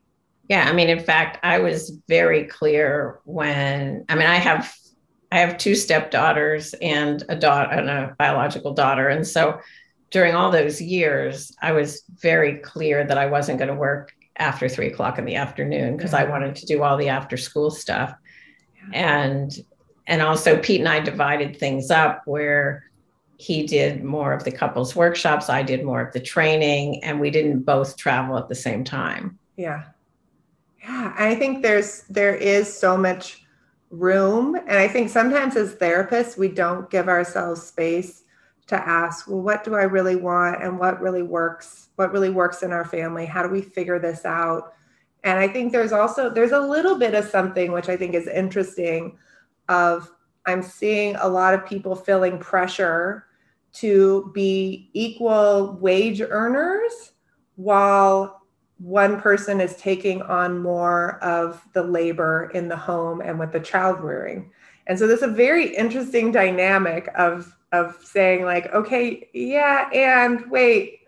[0.49, 4.75] Yeah, I mean, in fact, I was very clear when I mean, I have
[5.33, 9.61] I have two stepdaughters and a daughter and a biological daughter, and so
[10.11, 14.69] during all those years, I was very clear that I wasn't going to work after
[14.69, 16.31] three o'clock in the afternoon because I mm-hmm.
[16.31, 18.15] wanted to do all the after school stuff
[18.93, 19.59] and
[20.07, 22.85] and also Pete and I divided things up where
[23.39, 27.31] he did more of the couples workshops, I did more of the training, and we
[27.31, 29.39] didn't both travel at the same time.
[29.57, 29.83] Yeah.
[30.87, 31.15] Yeah.
[31.17, 33.45] I think there's there is so much
[33.91, 34.55] room.
[34.55, 38.25] And I think sometimes as therapists, we don't give ourselves space
[38.69, 41.89] to ask, well, what do I really want and what really works?
[41.97, 43.27] What really works in our family?
[43.27, 44.73] How do we figure this out?
[45.27, 48.27] and i think there's also there's a little bit of something which i think is
[48.29, 49.19] interesting
[49.69, 50.11] of
[50.47, 53.27] i'm seeing a lot of people feeling pressure
[53.73, 57.13] to be equal wage earners
[57.57, 58.46] while
[58.79, 63.61] one person is taking on more of the labor in the home and with the
[63.61, 64.51] child rearing
[64.87, 71.01] and so there's a very interesting dynamic of of saying like okay yeah and wait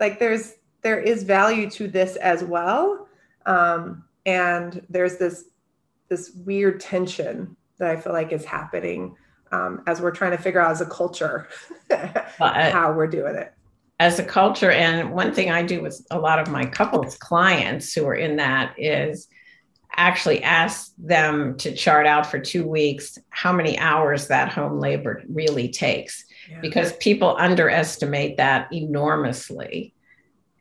[0.00, 3.08] like there's there is value to this as well
[3.46, 5.44] um, and there's this
[6.08, 9.16] this weird tension that I feel like is happening
[9.50, 11.48] um, as we're trying to figure out as a culture
[12.38, 13.54] how we're doing it.
[14.02, 17.94] As a culture, and one thing I do with a lot of my couples clients
[17.94, 19.28] who are in that is
[19.94, 25.22] actually ask them to chart out for two weeks how many hours that home labor
[25.28, 26.24] really takes.
[26.50, 26.60] Yeah.
[26.60, 29.94] because people underestimate that enormously.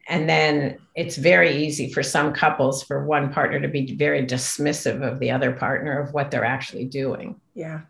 [0.07, 5.01] And then it's very easy for some couples for one partner to be very dismissive
[5.01, 7.39] of the other partner of what they're actually doing.
[7.55, 7.81] Yeah.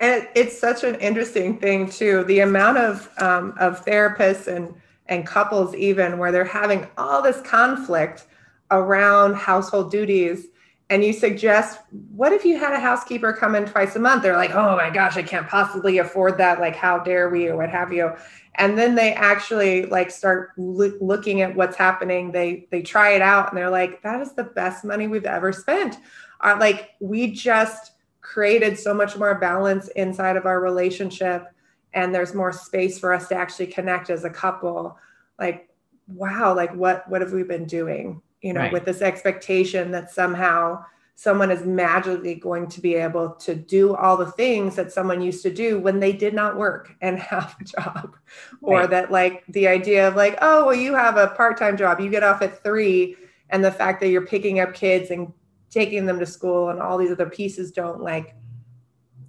[0.00, 4.74] And it's such an interesting thing too the amount of um, of therapists and
[5.06, 8.24] and couples even where they're having all this conflict
[8.70, 10.46] around household duties.
[10.90, 11.80] And you suggest
[12.14, 14.22] what if you had a housekeeper come in twice a month?
[14.22, 16.60] They're like oh my gosh i can't possibly afford that.
[16.60, 18.12] Like how dare we or what have you.
[18.56, 22.32] And then they actually like start lo- looking at what's happening.
[22.32, 25.52] They they try it out and they're like that is the best money we've ever
[25.52, 25.96] spent.
[26.40, 31.53] Uh, like we just created so much more balance inside of our relationship
[31.94, 34.98] and there's more space for us to actually connect as a couple
[35.38, 35.68] like
[36.08, 38.72] wow like what what have we been doing you know right.
[38.72, 40.84] with this expectation that somehow
[41.16, 45.42] someone is magically going to be able to do all the things that someone used
[45.42, 48.16] to do when they did not work and have a job
[48.60, 48.84] right.
[48.84, 52.10] or that like the idea of like oh well you have a part-time job you
[52.10, 53.16] get off at three
[53.50, 55.32] and the fact that you're picking up kids and
[55.70, 58.34] taking them to school and all these other pieces don't like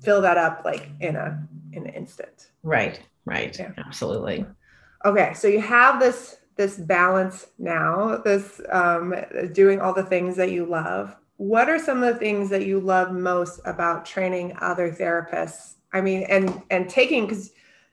[0.01, 2.47] fill that up like in a in an instant.
[2.63, 3.57] Right right.
[3.57, 3.71] Yeah.
[3.77, 4.45] absolutely.
[5.03, 9.13] Okay so you have this this balance now this um,
[9.53, 11.15] doing all the things that you love.
[11.38, 15.75] What are some of the things that you love most about training other therapists?
[15.93, 17.51] I mean and and taking because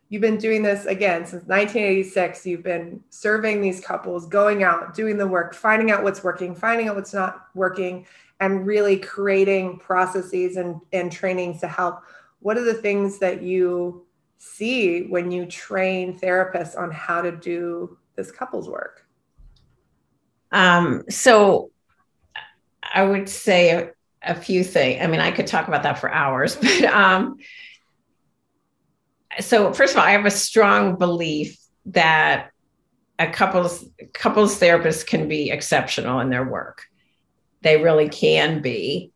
[0.09, 5.17] you've been doing this again since 1986 you've been serving these couples going out doing
[5.17, 8.05] the work finding out what's working finding out what's not working
[8.43, 12.03] and really creating processes and, and trainings to help
[12.43, 14.07] what are the things that you
[14.39, 19.07] see when you train therapists on how to do this couples work
[20.53, 21.71] um, so
[22.83, 23.91] I would say a,
[24.23, 25.03] a, few things.
[25.03, 27.39] I mean, I could talk about that for hours, but um,
[29.41, 32.51] so first of all, I have a strong belief that
[33.19, 36.85] a couples couples therapists can be exceptional in their work.
[37.63, 39.12] They really can be,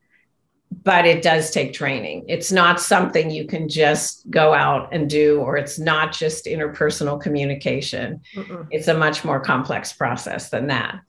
[0.83, 2.25] but it does take training.
[2.29, 7.21] It's not something you can just go out and do, or it's not just interpersonal
[7.21, 8.21] communication.
[8.35, 8.67] Mm-mm.
[8.71, 11.01] It's a much more complex process than that.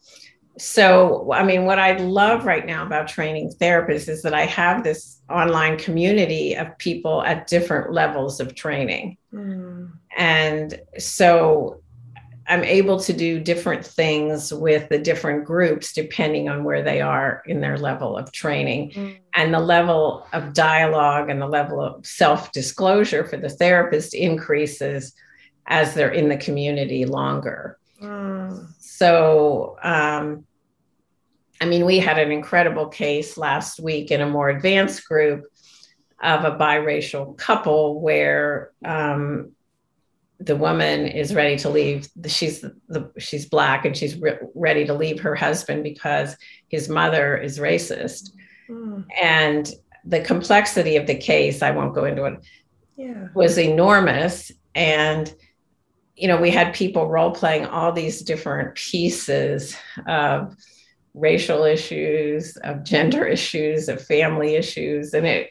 [0.59, 4.83] So, I mean, what I love right now about training therapists is that I have
[4.83, 9.17] this online community of people at different levels of training.
[9.31, 9.91] Mm.
[10.17, 11.81] And so
[12.49, 17.43] I'm able to do different things with the different groups depending on where they are
[17.45, 18.91] in their level of training.
[18.91, 19.17] Mm.
[19.33, 25.13] And the level of dialogue and the level of self disclosure for the therapist increases
[25.67, 27.77] as they're in the community longer.
[28.01, 28.67] Mm.
[28.79, 30.45] So, um,
[31.59, 35.43] I mean, we had an incredible case last week in a more advanced group
[36.21, 39.51] of a biracial couple where um,
[40.39, 44.93] the woman is ready to leave she's the she's black and she's re- ready to
[44.93, 46.35] leave her husband because
[46.67, 48.31] his mother is racist
[48.69, 49.03] mm.
[49.21, 49.73] and
[50.05, 52.39] the complexity of the case i won't go into it
[52.97, 53.27] yeah.
[53.33, 55.33] was enormous and
[56.15, 59.75] you know we had people role playing all these different pieces
[60.07, 60.55] of
[61.13, 65.49] racial issues of gender issues of family issues and it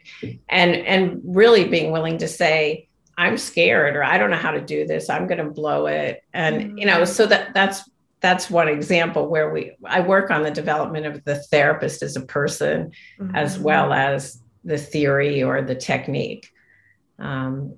[0.48, 2.85] and and really being willing to say
[3.18, 5.08] I'm scared or I don't know how to do this.
[5.08, 6.22] I'm going to blow it.
[6.32, 6.78] And mm-hmm.
[6.78, 7.88] you know, so that that's
[8.20, 12.22] that's one example where we I work on the development of the therapist as a
[12.22, 13.34] person mm-hmm.
[13.34, 16.50] as well as the theory or the technique.
[17.18, 17.76] Um,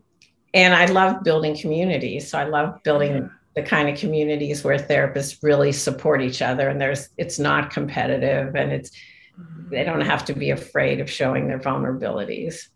[0.55, 2.31] and I love building communities.
[2.31, 3.29] So I love building yeah.
[3.55, 8.57] the kind of communities where therapists really support each other and there's it's not competitive
[8.57, 8.91] and it's
[9.39, 9.71] mm-hmm.
[9.71, 12.69] they don't have to be afraid of showing their vulnerabilities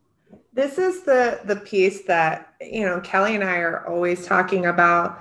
[0.53, 5.21] this is the the piece that you know kelly and i are always talking about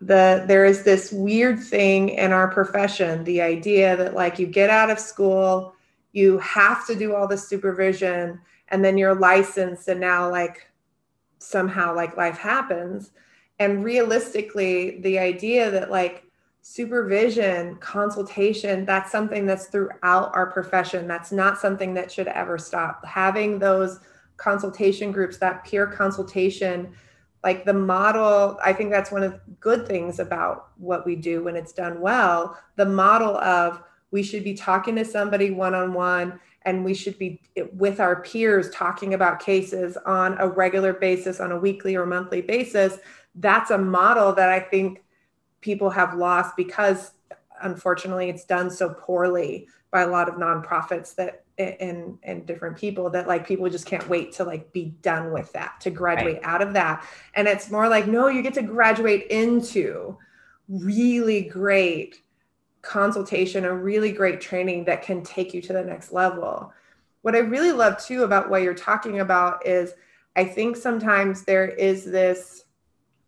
[0.00, 4.70] the there is this weird thing in our profession the idea that like you get
[4.70, 5.74] out of school
[6.12, 10.68] you have to do all the supervision and then you're licensed and now like
[11.38, 13.10] somehow like life happens.
[13.58, 16.24] And realistically the idea that like
[16.64, 21.08] supervision consultation that's something that's throughout our profession.
[21.08, 23.04] That's not something that should ever stop.
[23.04, 24.00] Having those
[24.42, 26.92] consultation groups, that peer consultation,
[27.44, 31.44] like the model, I think that's one of the good things about what we do
[31.44, 32.58] when it's done well.
[32.76, 37.18] The model of we should be talking to somebody one on one and we should
[37.18, 37.40] be
[37.72, 42.42] with our peers talking about cases on a regular basis, on a weekly or monthly
[42.42, 42.98] basis.
[43.34, 45.02] That's a model that I think
[45.60, 47.12] people have lost because
[47.62, 53.10] unfortunately it's done so poorly by a lot of nonprofits that and and different people
[53.10, 56.44] that like people just can't wait to like be done with that to graduate right.
[56.44, 57.04] out of that
[57.34, 60.16] and it's more like no you get to graduate into
[60.68, 62.22] really great
[62.80, 66.72] consultation a really great training that can take you to the next level
[67.20, 69.92] what i really love too about what you're talking about is
[70.36, 72.64] i think sometimes there is this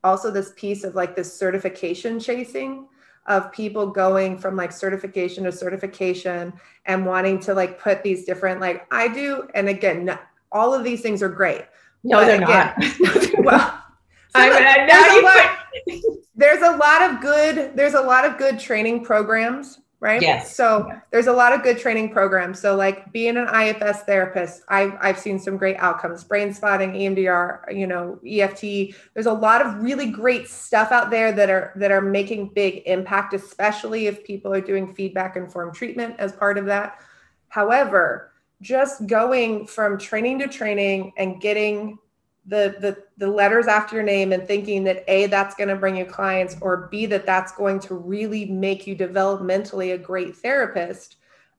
[0.03, 2.89] also this piece of like this certification chasing
[3.27, 6.53] of people going from like certification to certification
[6.87, 10.19] and wanting to like put these different like I do and again
[10.53, 11.63] all of these things are great.
[12.05, 13.29] No, they're again, not.
[13.45, 13.83] well,
[14.35, 18.59] I mean, there's, a lot, there's a lot of good there's a lot of good
[18.59, 20.21] training programs right?
[20.21, 20.55] Yes.
[20.55, 22.61] So there's a lot of good training programs.
[22.61, 26.23] So like being an IFS therapist, I've I've seen some great outcomes.
[26.23, 28.95] Brain spotting, EMDR, you know, EFT.
[29.15, 32.83] There's a lot of really great stuff out there that are that are making big
[32.85, 37.01] impact, especially if people are doing feedback informed treatment as part of that.
[37.49, 41.99] However, just going from training to training and getting
[42.47, 45.97] the the the letters after your name and thinking that a that's going to bring
[45.97, 51.17] you clients or b that that's going to really make you developmentally a great therapist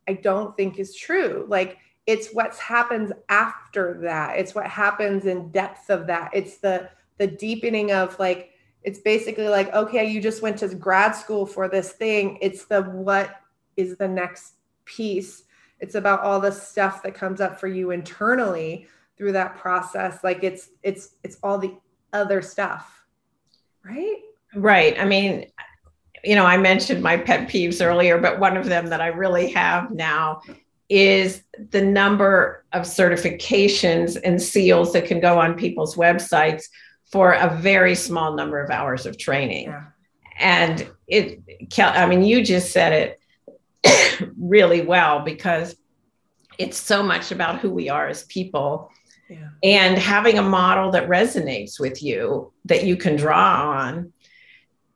[0.07, 1.45] i don't think is true.
[1.47, 4.37] Like it's what happens after that.
[4.37, 6.31] It's what happens in depth of that.
[6.33, 8.51] It's the the deepening of like
[8.83, 12.37] it's basically like okay you just went to grad school for this thing.
[12.41, 13.41] It's the what
[13.77, 14.53] is the next
[14.85, 15.43] piece.
[15.79, 18.87] It's about all the stuff that comes up for you internally
[19.17, 21.73] through that process like it's it's it's all the
[22.13, 23.05] other stuff
[23.83, 24.17] right?
[24.53, 24.99] Right.
[24.99, 25.47] I mean
[26.23, 29.51] you know i mentioned my pet peeves earlier but one of them that i really
[29.51, 30.41] have now
[30.89, 36.63] is the number of certifications and seals that can go on people's websites
[37.11, 39.67] for a very small number of hours of training.
[39.67, 39.85] Yeah.
[40.39, 41.41] and it
[41.77, 43.17] i mean you just said
[43.83, 45.75] it really well because
[46.57, 48.91] it's so much about who we are as people
[49.29, 49.49] yeah.
[49.63, 54.13] and having a model that resonates with you that you can draw on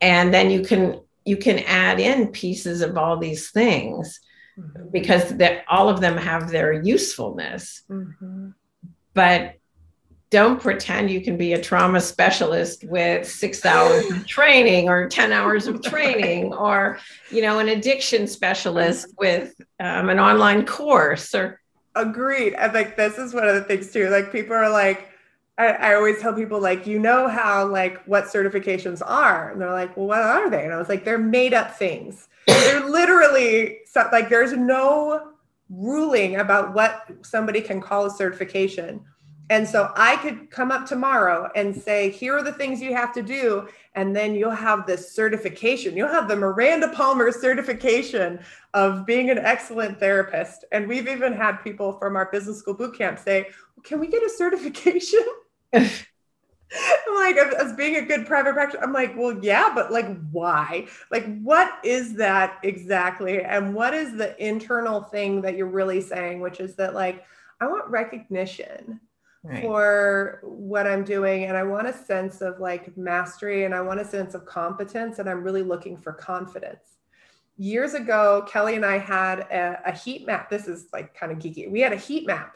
[0.01, 4.19] and then you can you can add in pieces of all these things
[4.57, 4.87] mm-hmm.
[4.91, 5.33] because
[5.67, 8.49] all of them have their usefulness mm-hmm.
[9.13, 9.55] but
[10.31, 15.31] don't pretend you can be a trauma specialist with six hours of training or 10
[15.31, 16.99] hours of training or
[17.31, 21.59] you know an addiction specialist with um, an online course or
[21.95, 22.53] agreed.
[22.53, 24.09] And like this is one of the things too.
[24.09, 25.09] Like people are like
[25.57, 29.51] I, I always tell people like you know how like what certifications are?
[29.51, 30.63] And they're like well what are they?
[30.63, 32.27] And i was like they're made up things.
[32.47, 33.79] They're literally
[34.11, 35.33] like there's no
[35.69, 39.01] ruling about what somebody can call a certification
[39.49, 43.11] and so I could come up tomorrow and say, here are the things you have
[43.13, 43.67] to do.
[43.95, 45.97] And then you'll have this certification.
[45.97, 48.39] You'll have the Miranda Palmer certification
[48.75, 50.65] of being an excellent therapist.
[50.71, 53.47] And we've even had people from our business school boot camp say,
[53.83, 55.25] can we get a certification?
[55.73, 60.85] I'm like, as being a good private practitioner, I'm like, well, yeah, but like, why?
[61.09, 63.41] Like, what is that exactly?
[63.41, 67.25] And what is the internal thing that you're really saying, which is that, like,
[67.59, 68.99] I want recognition
[69.43, 69.61] right.
[69.61, 71.45] for what I'm doing.
[71.45, 75.19] And I want a sense of like mastery and I want a sense of competence.
[75.19, 76.97] And I'm really looking for confidence.
[77.57, 80.49] Years ago, Kelly and I had a, a heat map.
[80.49, 81.69] This is like kind of geeky.
[81.69, 82.55] We had a heat map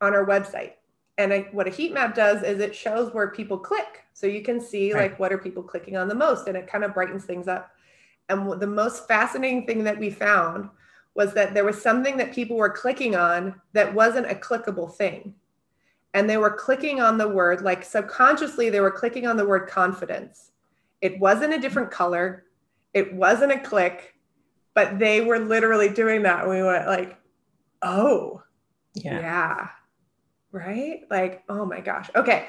[0.00, 0.72] on our website.
[1.16, 4.04] And I, what a heat map does is it shows where people click.
[4.12, 5.10] So you can see right.
[5.10, 7.70] like what are people clicking on the most and it kind of brightens things up.
[8.28, 10.68] And the most fascinating thing that we found
[11.14, 15.34] was that there was something that people were clicking on that wasn't a clickable thing
[16.18, 19.68] and they were clicking on the word, like subconsciously, they were clicking on the word
[19.68, 20.50] confidence.
[21.00, 22.44] It wasn't a different color,
[22.92, 24.14] it wasn't a click,
[24.74, 26.40] but they were literally doing that.
[26.40, 27.16] And we went like,
[27.82, 28.42] oh,
[28.94, 29.20] yeah.
[29.20, 29.68] yeah.
[30.50, 31.02] Right?
[31.08, 32.10] Like, oh my gosh.
[32.16, 32.46] Okay.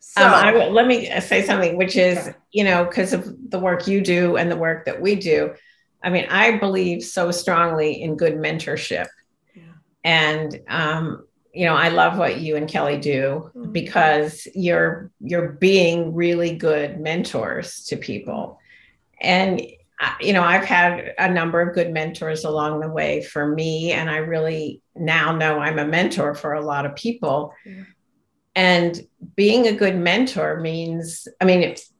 [0.00, 2.36] So um, I will, let me say something, which is, okay.
[2.50, 5.54] you know, because of the work you do and the work that we do.
[6.02, 9.06] I mean, I believe so strongly in good mentorship.
[9.54, 9.62] Yeah.
[10.02, 13.72] And um, you know, I love what you and Kelly do mm-hmm.
[13.72, 18.58] because you're you're being really good mentors to people.
[19.20, 19.60] And
[20.20, 24.08] you know, I've had a number of good mentors along the way for me and
[24.08, 27.52] I really now know I'm a mentor for a lot of people.
[27.66, 27.84] Yeah.
[28.54, 29.00] And
[29.36, 31.92] being a good mentor means I mean, it's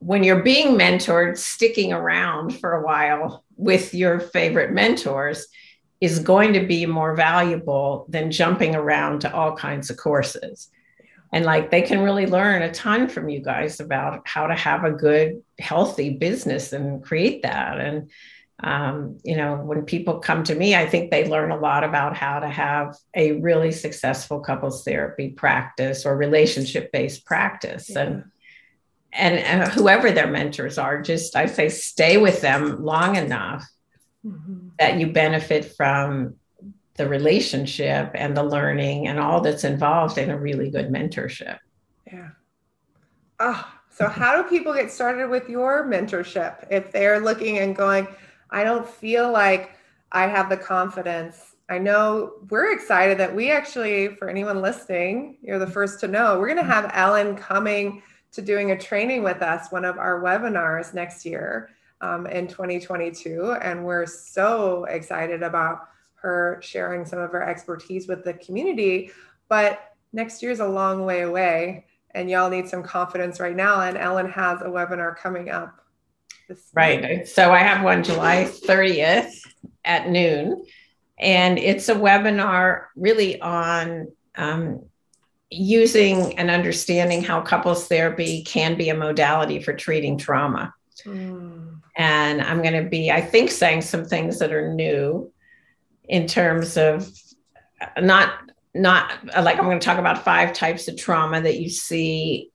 [0.00, 5.46] when you're being mentored, sticking around for a while with your favorite mentors
[6.00, 10.68] is going to be more valuable than jumping around to all kinds of courses.
[11.32, 14.84] And like they can really learn a ton from you guys about how to have
[14.84, 17.80] a good, healthy business and create that.
[17.80, 18.10] And,
[18.62, 22.16] um, you know, when people come to me, I think they learn a lot about
[22.16, 27.90] how to have a really successful couples therapy practice or relationship based practice.
[27.90, 28.00] Yeah.
[28.00, 28.24] And
[29.10, 33.66] and, and whoever their mentors are, just I say stay with them long enough
[34.28, 34.68] mm-hmm.
[34.78, 36.34] that you benefit from
[36.98, 41.58] the relationship and the learning and all that's involved in a really good mentorship.
[42.06, 42.30] Yeah.
[43.38, 48.08] Oh, so how do people get started with your mentorship if they're looking and going,
[48.50, 49.76] I don't feel like
[50.10, 51.54] I have the confidence?
[51.68, 56.38] I know we're excited that we actually, for anyone listening, you're the first to know,
[56.38, 58.02] we're going to have Ellyn coming
[58.32, 61.70] to doing a training with us, one of our webinars next year
[62.00, 63.52] um, in 2022.
[63.62, 69.10] And we're so excited about her sharing some of her expertise with the community.
[69.48, 69.80] But
[70.12, 73.80] next year's a long way away, and y'all need some confidence right now.
[73.80, 75.80] And Ellyn has a webinar coming up.
[76.74, 77.28] right.
[77.28, 79.40] So I have one July 30th
[79.84, 80.64] at noon.
[81.18, 84.84] And it's a webinar really on um,
[85.50, 90.74] using and understanding how couples therapy can be a modality for treating trauma.
[91.04, 91.80] Mm.
[91.96, 95.32] And I'm going to be, I think, saying some things that are new
[96.08, 97.08] in terms of
[98.00, 98.32] not
[98.74, 102.50] not like I'm going to talk about five types of trauma that you see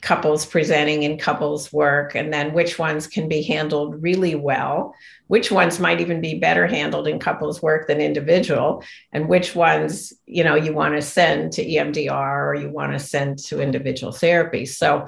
[0.00, 4.94] couples presenting in couples work and then which ones can be handled really well
[5.28, 8.82] which ones might even be better handled in couples work than individual
[9.12, 12.98] and which ones you know you want to send to EMDR or you want to
[12.98, 15.06] send to individual therapy so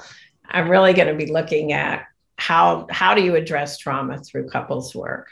[0.48, 2.06] i'm really going to be looking at
[2.38, 5.28] how how do you address trauma through couples work?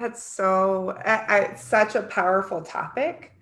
[0.00, 3.32] That's so I, I, such a powerful topic.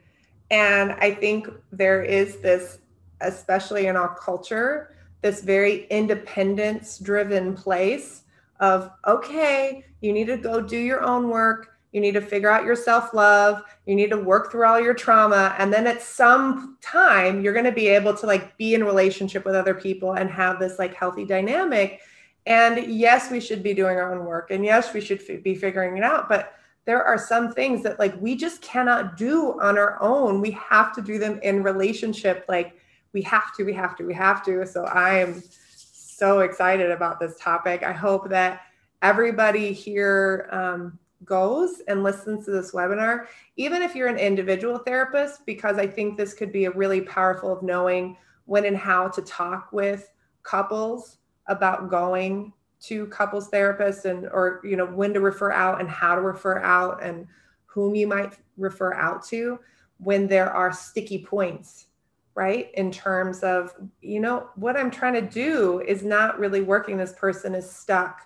[0.50, 2.78] And i think there is this
[3.22, 8.24] especially in our culture this very independence driven place
[8.60, 11.70] of okay you need to go do your own work.
[11.92, 14.94] You need to figure out your self love you need to work through all your
[14.94, 15.54] trauma.
[15.58, 19.44] And then at some time you're going to be able to like be in relationship
[19.46, 22.00] with other people and have this like healthy dynamic
[22.46, 24.50] And yes, we should be doing our own work.
[24.50, 26.28] And yes, we should f- be figuring it out.
[26.28, 30.40] But there are some things that like we just cannot do on our own.
[30.40, 32.44] We have to do them in relationship.
[32.48, 32.78] Like
[33.12, 34.66] we have to, we have to, we have to.
[34.66, 37.82] So I am so excited about this topic.
[37.82, 38.62] I hope that
[39.00, 43.26] everybody here um, goes and listens to this webinar,
[43.56, 47.52] even if you're an individual therapist, because I think this could be a really powerful
[47.52, 50.10] of knowing when and how to talk with
[50.42, 51.16] couples
[51.46, 56.14] about going to couples therapists and or you know when to refer out and how
[56.14, 57.26] to refer out and
[57.66, 59.58] whom you might refer out to
[59.98, 61.86] when there are sticky points
[62.34, 62.70] right?
[62.74, 66.96] In terms of you know what i'm trying to do is not really working.
[66.96, 68.22] This person is stuck.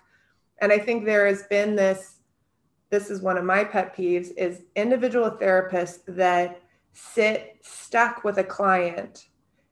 [0.59, 2.15] And i think there has been this
[2.89, 6.61] this is one of my pet peeves is individual therapists that
[6.93, 9.27] sit stuck with a client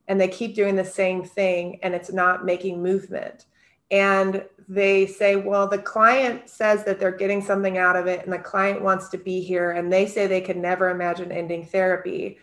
[0.08, 3.46] and they keep doing the same thing and it's not making movement.
[3.92, 8.34] And they say well the client says that they're getting something out of it and
[8.34, 12.38] the client wants to be here and they say they could never imagine ending therapy.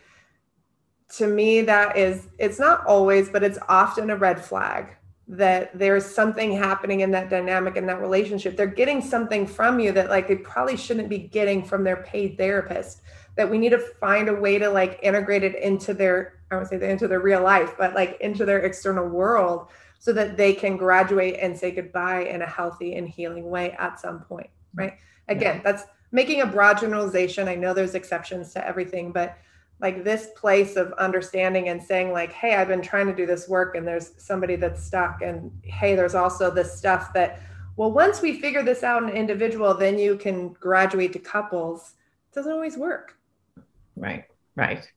[1.17, 4.95] To me that is it's not always but it's often a red flag
[5.27, 8.55] that there's something happening in that dynamic in that relationship.
[8.55, 12.37] They're getting something from you that like they probably shouldn't be getting from their paid
[12.37, 13.01] therapist
[13.35, 16.67] that we need to find a way to like integrate it into their i would
[16.67, 19.67] say into their real life but like into their external world
[19.99, 23.99] so that they can graduate and say goodbye in a healthy and healing way at
[23.99, 24.79] some point mm-hmm.
[24.81, 24.93] right?
[25.27, 25.61] Again yeah.
[25.63, 27.47] that's making a broad generalization.
[27.47, 29.37] I know there's exceptions to everything but
[29.81, 33.49] like this place of understanding and saying like hey i've been trying to do this
[33.49, 37.41] work and there's somebody that's stuck and hey there's also this stuff that
[37.75, 41.95] well once we figure this out in individual then you can graduate to couples.
[42.31, 43.17] It doesn't always work
[43.95, 44.25] right
[44.55, 44.87] right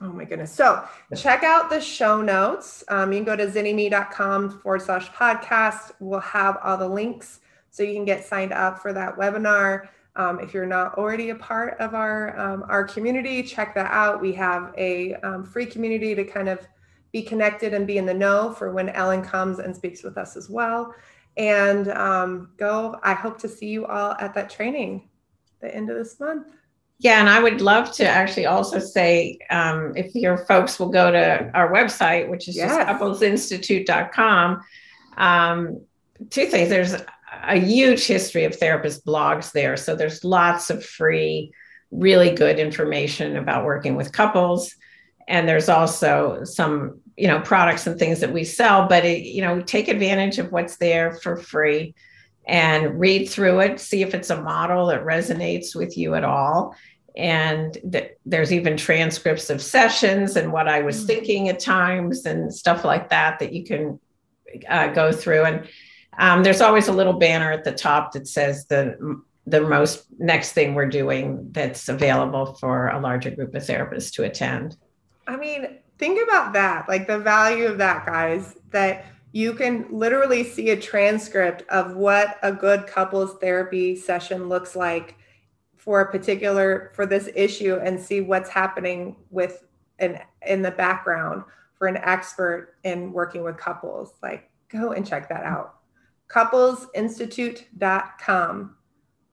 [0.00, 0.84] oh my goodness so
[1.16, 6.20] check out the show notes um, you can go to zynnyme.com forward slash podcast we'll
[6.20, 10.52] have all the links so you can get signed up for that webinar um, if
[10.52, 14.20] you're not already a part of our um, our community, check that out.
[14.20, 16.66] We have a um, free community to kind of
[17.12, 20.36] be connected and be in the know for when Ellyn comes and speaks with us
[20.36, 20.92] as well.
[21.36, 22.98] And um, go.
[23.04, 25.08] I hope to see you all at that training
[25.60, 26.48] the end of this month.
[27.00, 31.12] Yeah, and I would love to actually also say um, if your folks will go
[31.12, 32.74] to our website, which is yes.
[32.74, 34.60] just couplesinstitute.com.
[35.16, 35.80] Um,
[36.30, 36.68] two things.
[36.68, 36.96] There's
[37.46, 39.76] a huge history of therapist blogs there.
[39.76, 41.52] So there's lots of free,
[41.92, 44.74] really good information about working with couples.
[45.28, 49.42] And there's also some, you know, products and things that we sell, but it, you
[49.42, 51.94] know, we take advantage of what's there for free
[52.48, 56.74] and read through it, see if it's a model that resonates with you at all.
[57.14, 61.06] And th- there's even transcripts of sessions and what I was mm.
[61.06, 64.00] thinking at times and stuff like that that you can
[64.68, 65.44] uh, go through.
[65.44, 65.68] And
[66.18, 70.52] um, there's always a little banner at the top that says the the most next
[70.52, 74.76] thing we're doing that's available for a larger group of therapists to attend.
[75.26, 76.86] I mean, think about that.
[76.86, 82.38] Like the value of that, guys, that you can literally see a transcript of what
[82.42, 85.16] a good couples therapy session looks like
[85.76, 89.64] for a particular for this issue and see what's happening with
[89.98, 94.14] an in the background for an expert in working with couples.
[94.22, 95.78] Like go and check that out
[96.28, 98.76] couplesinstitute.com.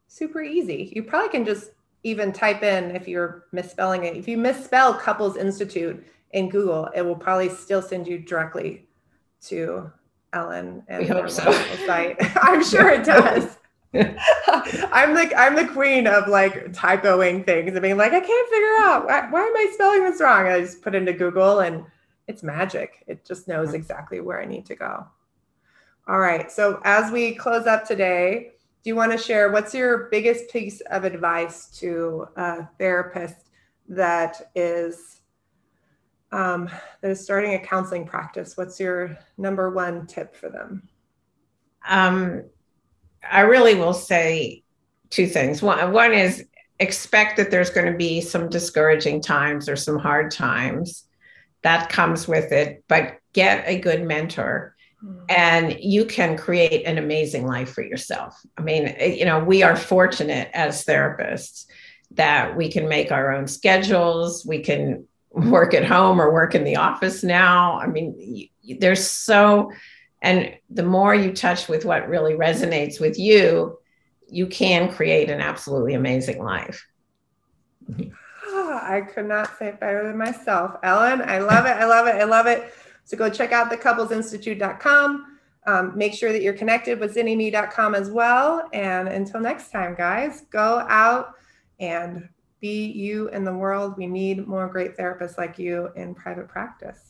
[0.08, 0.92] Super easy.
[0.96, 1.72] You probably can just
[2.04, 4.16] even type in if you're misspelling it.
[4.16, 8.88] If you misspell Couples Institute in Google, it will probably still send you directly
[9.50, 9.92] to
[10.34, 11.52] Ellyn and we hope so.
[11.86, 12.18] site.
[12.42, 13.58] I'm sure it does.
[13.94, 18.78] I'm like I'm the queen of like typoing things and being like, I can't figure
[18.80, 20.48] out why, why am I spelling this wrong?
[20.48, 21.86] I just put into Google and
[22.28, 23.04] it's magic.
[23.08, 23.78] It just knows mm-hmm.
[23.78, 25.06] exactly where I need to go.
[26.08, 26.52] All right.
[26.52, 28.52] So as we close up today,
[28.84, 33.50] do you want to share what's your biggest piece of advice to a therapist
[33.90, 35.15] that is
[36.36, 36.70] um,
[37.02, 38.58] that is starting a counseling practice?
[38.58, 40.88] What's your number one tip for them?
[41.88, 42.44] Um,
[43.30, 44.64] I really will say
[45.10, 45.62] two things.
[45.62, 46.46] One, one is
[46.80, 51.06] expect that there's going to be some discouraging times or some hard times.
[51.62, 54.76] That comes with it, but get a good mentor
[55.30, 58.40] and you can create an amazing life for yourself.
[58.58, 61.66] I mean, you know, we are fortunate as therapists
[62.12, 66.64] that we can make our own schedules, we can work at home or work in
[66.64, 67.80] the office now.
[67.80, 69.72] I mean, there's so,
[70.22, 73.78] and the more you touch with what really resonates with you,
[74.30, 76.88] you can create an absolutely amazing life.
[78.48, 80.82] Oh, I could not say better than myself.
[80.84, 81.70] Ellyn, I love it.
[81.70, 82.16] I love it.
[82.16, 82.74] I love it.
[83.04, 85.38] So go check out thecoupleinstitute.com.
[85.68, 88.70] Um, make sure that you're connected with zynnyme.com as well.
[88.72, 91.34] And until next time, guys, go out
[91.80, 92.30] and
[92.60, 93.96] be you in the world.
[93.98, 97.05] We need more great therapists like you in private practice.